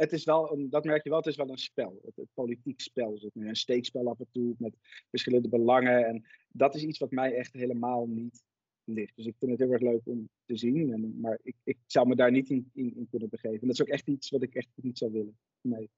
het 0.00 0.12
is 0.12 0.24
wel 0.24 0.52
een, 0.52 0.70
dat 0.70 0.84
merk 0.84 1.02
je 1.02 1.08
wel, 1.08 1.18
het 1.18 1.26
is 1.26 1.36
wel 1.36 1.50
een 1.50 1.58
spel. 1.58 2.00
Het, 2.04 2.16
het 2.16 2.28
politiek 2.34 2.80
spel. 2.80 3.10
Dus 3.10 3.28
een 3.34 3.56
steekspel 3.56 4.08
af 4.08 4.18
en 4.18 4.28
toe 4.32 4.54
met 4.58 4.76
verschillende 5.08 5.48
belangen. 5.48 6.06
En 6.06 6.24
dat 6.48 6.74
is 6.74 6.82
iets 6.82 6.98
wat 6.98 7.10
mij 7.10 7.34
echt 7.34 7.52
helemaal 7.52 8.06
niet 8.06 8.42
ligt. 8.84 9.16
Dus 9.16 9.26
ik 9.26 9.34
vind 9.38 9.50
het 9.50 9.60
heel 9.60 9.72
erg 9.72 9.82
leuk 9.82 10.00
om 10.04 10.28
te 10.44 10.56
zien. 10.56 10.92
En, 10.92 11.20
maar 11.20 11.38
ik, 11.42 11.54
ik 11.64 11.78
zou 11.86 12.08
me 12.08 12.16
daar 12.16 12.30
niet 12.30 12.50
in, 12.50 12.70
in, 12.74 12.96
in, 12.96 13.08
kunnen 13.10 13.28
begeven. 13.28 13.60
En 13.60 13.66
dat 13.66 13.74
is 13.74 13.82
ook 13.82 13.88
echt 13.88 14.06
iets 14.06 14.30
wat 14.30 14.42
ik 14.42 14.54
echt 14.54 14.68
niet 14.74 14.98
zou 14.98 15.12
willen. 15.12 15.38
Nee. 15.60 15.90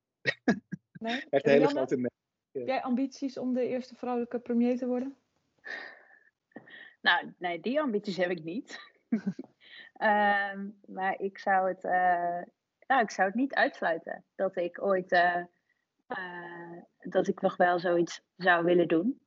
nee? 0.92 1.24
echt 1.30 1.46
een 1.46 1.52
hele 1.52 1.68
grote 1.68 1.96
nee. 1.96 2.10
Heb 2.52 2.66
jij 2.66 2.82
ambities 2.82 3.38
om 3.38 3.54
de 3.54 3.66
eerste 3.66 3.94
vrouwelijke 3.94 4.38
premier 4.38 4.76
te 4.76 4.86
worden? 4.86 5.16
Nou, 7.02 7.32
nee, 7.38 7.60
die 7.60 7.80
ambities 7.80 8.16
heb 8.16 8.30
ik 8.30 8.44
niet. 8.44 8.78
Ehm, 9.92 10.68
maar 10.86 11.20
ik 11.20 11.38
zou 11.38 11.68
het, 11.68 11.84
uh, 11.84 12.42
nou, 12.86 13.02
ik 13.02 13.10
zou 13.10 13.28
het 13.28 13.36
niet 13.36 13.54
uitsluiten 13.54 14.24
dat 14.34 14.56
ik 14.56 14.82
ooit, 14.82 15.12
uh, 15.12 15.44
uh, 16.08 16.82
dat 16.98 17.28
ik 17.28 17.40
nog 17.40 17.56
wel 17.56 17.78
zoiets 17.78 18.22
zou 18.36 18.64
willen 18.64 18.88
doen. 18.88 19.20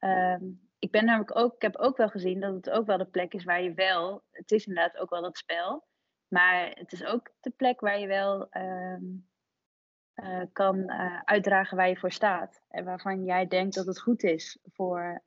Um, 0.00 0.66
ik 0.78 0.90
ben 0.90 1.04
namelijk 1.04 1.36
ook, 1.36 1.54
ik 1.54 1.62
heb 1.62 1.76
ook 1.76 1.96
wel 1.96 2.08
gezien 2.08 2.40
dat 2.40 2.54
het 2.54 2.70
ook 2.70 2.86
wel 2.86 2.98
de 2.98 3.06
plek 3.06 3.34
is 3.34 3.44
waar 3.44 3.62
je 3.62 3.74
wel, 3.74 4.24
het 4.30 4.50
is 4.50 4.66
inderdaad 4.66 4.98
ook 4.98 5.10
wel 5.10 5.22
dat 5.22 5.36
spel, 5.36 5.86
maar 6.28 6.70
het 6.74 6.92
is 6.92 7.04
ook 7.04 7.30
de 7.40 7.50
plek 7.50 7.80
waar 7.80 7.98
je 7.98 8.06
wel 8.06 8.48
um, 8.50 9.28
uh, 10.14 10.42
kan 10.52 10.90
uitdragen 11.24 11.76
waar 11.76 11.88
je 11.88 11.96
voor 11.96 12.12
staat. 12.12 12.62
En 12.68 12.84
waarvan 12.84 13.24
jij 13.24 13.46
denkt 13.46 13.74
dat 13.74 13.86
het 13.86 14.00
goed 14.00 14.22
is 14.22 14.58
voor 14.62 15.22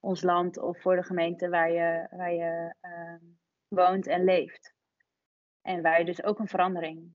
ons 0.00 0.22
land 0.22 0.58
of 0.58 0.80
voor 0.80 0.96
de 0.96 1.02
gemeente 1.02 1.48
waar 1.48 1.70
je, 1.70 2.06
waar 2.10 2.32
je 2.32 2.74
ehm, 2.80 3.24
woont 3.68 4.06
en 4.06 4.24
leeft. 4.24 4.71
En 5.62 5.82
waar 5.82 5.98
je 5.98 6.04
dus 6.04 6.22
ook 6.22 6.38
een 6.38 6.48
verandering 6.48 7.12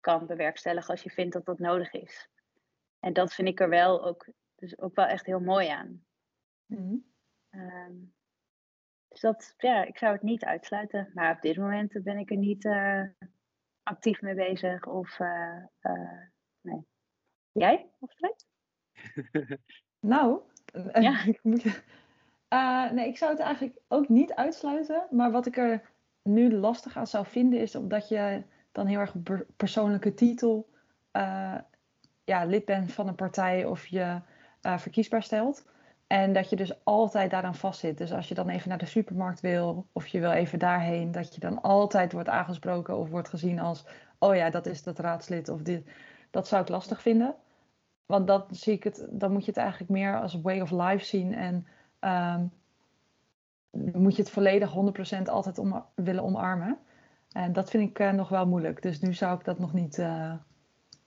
kan 0.00 0.26
bewerkstelligen 0.26 0.90
als 0.90 1.02
je 1.02 1.10
vindt 1.10 1.32
dat 1.32 1.44
dat 1.44 1.58
nodig 1.58 1.92
is. 1.92 2.28
En 3.00 3.12
dat 3.12 3.34
vind 3.34 3.48
ik 3.48 3.60
er 3.60 3.68
wel 3.68 4.04
ook, 4.04 4.28
dus 4.54 4.78
ook 4.78 4.94
wel 4.94 5.06
echt 5.06 5.26
heel 5.26 5.40
mooi 5.40 5.68
aan. 5.68 6.04
Mm. 6.66 7.04
Um, 7.50 8.14
dus 9.08 9.20
dat, 9.20 9.54
ja, 9.56 9.84
ik 9.84 9.98
zou 9.98 10.12
het 10.12 10.22
niet 10.22 10.44
uitsluiten. 10.44 11.10
Maar 11.14 11.34
op 11.34 11.40
dit 11.40 11.56
moment 11.56 12.02
ben 12.02 12.18
ik 12.18 12.30
er 12.30 12.36
niet 12.36 12.64
uh, 12.64 13.04
actief 13.82 14.20
mee 14.20 14.34
bezig. 14.34 14.86
Of, 14.86 15.18
uh, 15.18 15.64
uh, 15.82 16.22
nee. 16.60 16.86
Jij, 17.52 17.90
of 17.98 18.12
nou, 20.00 20.40
ja. 20.92 21.24
ik 21.24 21.42
moet... 21.48 21.82
nee, 22.92 23.08
ik 23.08 23.16
zou 23.16 23.30
het 23.30 23.40
eigenlijk 23.40 23.78
ook 23.88 24.08
niet 24.08 24.34
uitsluiten. 24.34 25.06
Maar 25.10 25.30
wat 25.30 25.46
ik 25.46 25.56
er 25.56 25.90
nu 26.28 26.54
lastig 26.54 26.96
aan 26.96 27.06
zou 27.06 27.26
vinden 27.26 27.60
is 27.60 27.74
omdat 27.74 28.08
je 28.08 28.42
dan 28.72 28.86
heel 28.86 28.98
erg 28.98 29.14
persoonlijke 29.56 30.14
titel 30.14 30.68
ja, 32.24 32.44
lid 32.44 32.64
bent 32.64 32.92
van 32.92 33.08
een 33.08 33.14
partij 33.14 33.64
of 33.64 33.86
je 33.86 34.20
verkiesbaar 34.60 35.22
stelt. 35.22 35.64
En 36.06 36.32
dat 36.32 36.50
je 36.50 36.56
dus 36.56 36.84
altijd 36.84 37.30
daaraan 37.30 37.54
vastzit. 37.54 37.98
Dus 37.98 38.12
als 38.12 38.28
je 38.28 38.34
dan 38.34 38.48
even 38.48 38.68
naar 38.68 38.78
de 38.78 38.86
supermarkt 38.86 39.40
wil, 39.40 39.86
of 39.92 40.06
je 40.06 40.20
wil 40.20 40.30
even 40.30 40.58
daarheen, 40.58 41.12
dat 41.12 41.34
je 41.34 41.40
dan 41.40 41.62
altijd 41.62 42.12
wordt 42.12 42.28
aangesproken 42.28 42.96
of 42.98 43.08
wordt 43.08 43.28
gezien 43.28 43.58
als: 43.60 43.84
oh 44.18 44.34
ja, 44.34 44.50
dat 44.50 44.66
is 44.66 44.82
dat 44.82 44.98
raadslid 44.98 45.48
of 45.48 45.62
dit. 45.62 45.90
Dat 46.30 46.48
zou 46.48 46.62
ik 46.62 46.68
lastig 46.68 47.02
vinden. 47.02 47.34
Want 48.06 48.26
dan 48.26 48.44
zie 48.50 48.72
ik 48.72 48.84
het, 48.84 49.06
dan 49.10 49.32
moet 49.32 49.44
je 49.44 49.50
het 49.50 49.60
eigenlijk 49.60 49.90
meer 49.90 50.20
als 50.20 50.40
way 50.40 50.60
of 50.60 50.70
life 50.70 51.04
zien. 51.04 51.34
En 51.34 51.66
um, 52.00 52.52
moet 53.70 54.16
je 54.16 54.22
het 54.22 54.30
volledig 54.30 54.74
100% 55.18 55.22
altijd 55.24 55.58
om, 55.58 55.84
willen 55.94 56.24
omarmen. 56.24 56.78
En 57.32 57.52
dat 57.52 57.70
vind 57.70 57.90
ik 57.90 57.98
uh, 57.98 58.12
nog 58.12 58.28
wel 58.28 58.46
moeilijk. 58.46 58.82
Dus 58.82 59.00
nu 59.00 59.14
zou 59.14 59.38
ik 59.38 59.44
dat 59.44 59.58
nog 59.58 59.72
niet 59.72 59.98
uh, 59.98 60.34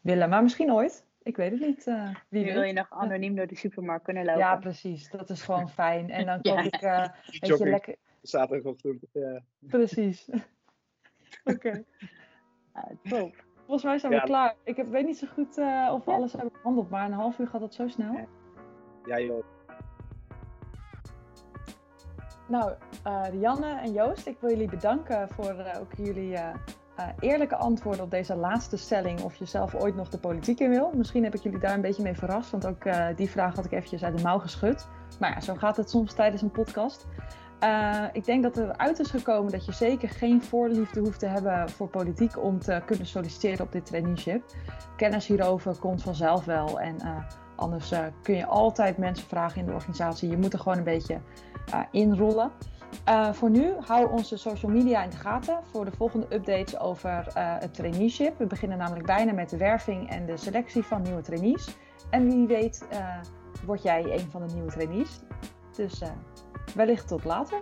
willen. 0.02 0.30
Maar 0.30 0.44
misschien 0.44 0.72
ooit. 0.72 1.06
Ik 1.24 1.38
weet 1.38 1.52
het 1.52 1.60
niet. 1.60 1.88
Uh, 1.88 2.16
wie 2.30 2.54
wil 2.54 2.62
je 2.62 2.74
nog 2.74 2.90
anoniem 2.90 3.36
door 3.36 3.48
de 3.48 3.56
supermarkt 3.56 4.04
kunnen 4.04 4.26
lopen? 4.26 4.42
Ja, 4.42 4.56
precies. 4.56 5.10
Dat 5.10 5.30
is 5.30 5.42
gewoon 5.42 5.70
fijn. 5.82 6.10
En 6.10 6.26
dan 6.26 6.42
koop 6.42 6.60
ik 6.60 6.82
uh, 6.82 7.08
weet 7.26 7.58
je, 7.58 7.70
lekker... 7.70 7.96
Zaterdagochtend, 8.22 9.06
ja. 9.12 9.42
Precies. 9.60 10.30
Oké. 11.44 11.84
Okay. 13.04 13.34
Volgens 13.56 13.84
mij 13.84 13.98
zijn 13.98 14.12
we 14.12 14.22
klaar. 14.22 14.56
Ik 14.64 14.76
heb, 14.76 14.90
weet 14.90 15.06
niet 15.06 15.18
zo 15.18 15.28
goed 15.34 15.58
uh, 15.58 15.90
of 15.94 16.06
we 16.06 16.12
alles 16.12 16.32
hebben 16.32 16.52
behandeld, 16.52 16.90
maar 16.90 17.06
een 17.06 17.12
half 17.12 17.40
uur 17.40 17.48
gaat 17.48 17.62
dat 17.62 17.74
zo 17.74 17.88
snel. 17.88 18.28
Ja, 19.06 19.20
joh. 19.20 19.44
Nou, 22.52 22.72
uh, 23.08 23.22
Rianne 23.30 23.80
en 23.80 23.92
Joost, 23.92 24.28
ik 24.28 24.38
wil 24.40 24.50
jullie 24.50 24.70
bedanken 24.70 25.30
voor 25.30 25.56
uh, 25.56 25.80
ook 25.80 25.94
jullie 25.98 26.32
uh, 26.32 26.50
eerlijke 27.20 27.56
antwoorden 27.56 28.04
op 28.04 28.12
deze 28.12 28.36
laatste 28.36 28.78
stelling 28.78 29.22
of 29.22 29.36
je 29.36 29.46
zelf 29.46 29.76
ooit 29.76 29.96
nog 29.96 30.10
de 30.10 30.18
politiek 30.18 30.60
in 30.60 30.70
wil. 30.70 30.92
Misschien 30.96 31.24
heb 31.24 31.36
ik 31.36 31.42
jullie 31.42 31.60
daar 31.60 31.74
een 31.74 31.82
beetje 31.82 32.04
mee 32.04 32.16
verrast, 32.16 32.52
want 32.52 32.66
ook 32.66 32.84
die 33.16 33.30
vraag 33.30 33.56
had 33.56 33.66
ik 33.66 33.72
eventjes 33.72 34.04
uit 34.04 34.18
de 34.18 34.24
mouw 34.24 34.40
geschud. 34.40 34.88
Maar 35.20 35.30
ja, 35.30 35.40
zo 35.40 35.56
gaat 35.56 35.78
het 35.78 35.90
soms 35.90 36.14
tijdens 36.14 36.42
een 36.42 36.52
podcast. 36.52 37.08
Ik 38.12 38.26
denk 38.26 38.44
dat 38.44 38.58
er 38.58 38.78
uit 38.78 39.00
is 39.00 39.10
gekomen 39.10 39.52
dat 39.52 39.66
je 39.66 39.72
zeker 39.72 40.10
geen 40.10 40.42
voorliefde 40.42 41.00
hoeft 41.00 41.20
te 41.20 41.26
hebben 41.28 41.70
voor 41.70 41.88
politiek 41.88 42.44
om 42.44 42.60
te 42.60 42.82
kunnen 42.86 43.06
solliciteren 43.06 43.66
op 43.66 43.72
dit 43.72 43.86
traineeship. 43.86 44.44
Kennis 44.96 45.28
hierover 45.28 45.76
komt 45.80 46.04
vanzelf 46.04 46.46
wel 46.46 46.80
en 46.80 46.96
anders 47.56 47.94
kun 48.22 48.36
je 48.36 48.46
altijd 48.46 48.98
mensen 48.98 49.28
vragen 49.28 49.60
in 49.60 49.66
de 49.66 49.74
organisatie. 49.74 50.30
Je 50.30 50.38
moet 50.38 50.54
er 50.54 50.60
gewoon 50.60 50.78
een 50.78 50.84
beetje 50.84 51.20
inrollen. 51.92 52.52
Uh, 53.10 53.34
voor 53.34 53.50
nu 53.50 53.74
hou 53.80 54.12
onze 54.12 54.38
social 54.38 54.72
media 54.72 55.04
in 55.04 55.10
de 55.10 55.18
gaten 55.18 55.60
voor 55.72 55.86
de 55.86 55.92
volgende 55.92 56.36
updates 56.36 56.80
over 56.80 57.28
uh, 57.28 57.56
het 57.60 57.74
traineeship. 57.74 58.38
We 58.38 58.46
beginnen 58.46 58.78
namelijk 58.78 59.06
bijna 59.06 59.34
met 59.34 59.50
de 59.50 59.58
werving 59.58 60.10
en 60.10 60.26
de 60.26 60.38
selectie 60.38 60.84
van 60.84 61.02
nieuwe 61.02 61.22
trainees. 61.22 61.76
En 62.10 62.30
wie 62.30 62.48
weet 62.48 62.86
uh, 62.94 63.18
word 63.66 63.84
jij 63.84 64.04
een 64.04 64.32
van 64.32 64.48
de 64.48 64.54
nieuwe 64.54 64.72
trainees. 64.72 65.20
Dus 65.76 66.02
wellicht 66.76 67.08
tot 67.08 67.24
later. 67.24 67.60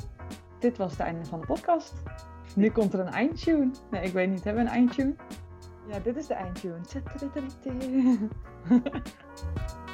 Dit 0.59 0.77
was 0.77 0.91
het 0.91 0.99
einde 0.99 1.25
van 1.25 1.39
de 1.39 1.45
podcast. 1.45 1.93
Nu 2.55 2.71
komt 2.71 2.93
er 2.93 2.99
een 2.99 3.13
eindtune. 3.13 3.71
Nee, 3.91 4.01
ik 4.01 4.13
weet 4.13 4.29
niet. 4.29 4.43
Hebben 4.43 4.63
we 4.63 4.69
een 4.69 4.75
eindtune? 4.75 5.15
Ja, 5.87 5.99
dit 5.99 6.15
is 6.15 6.27
de 6.27 6.33
eindtune. 6.33 6.79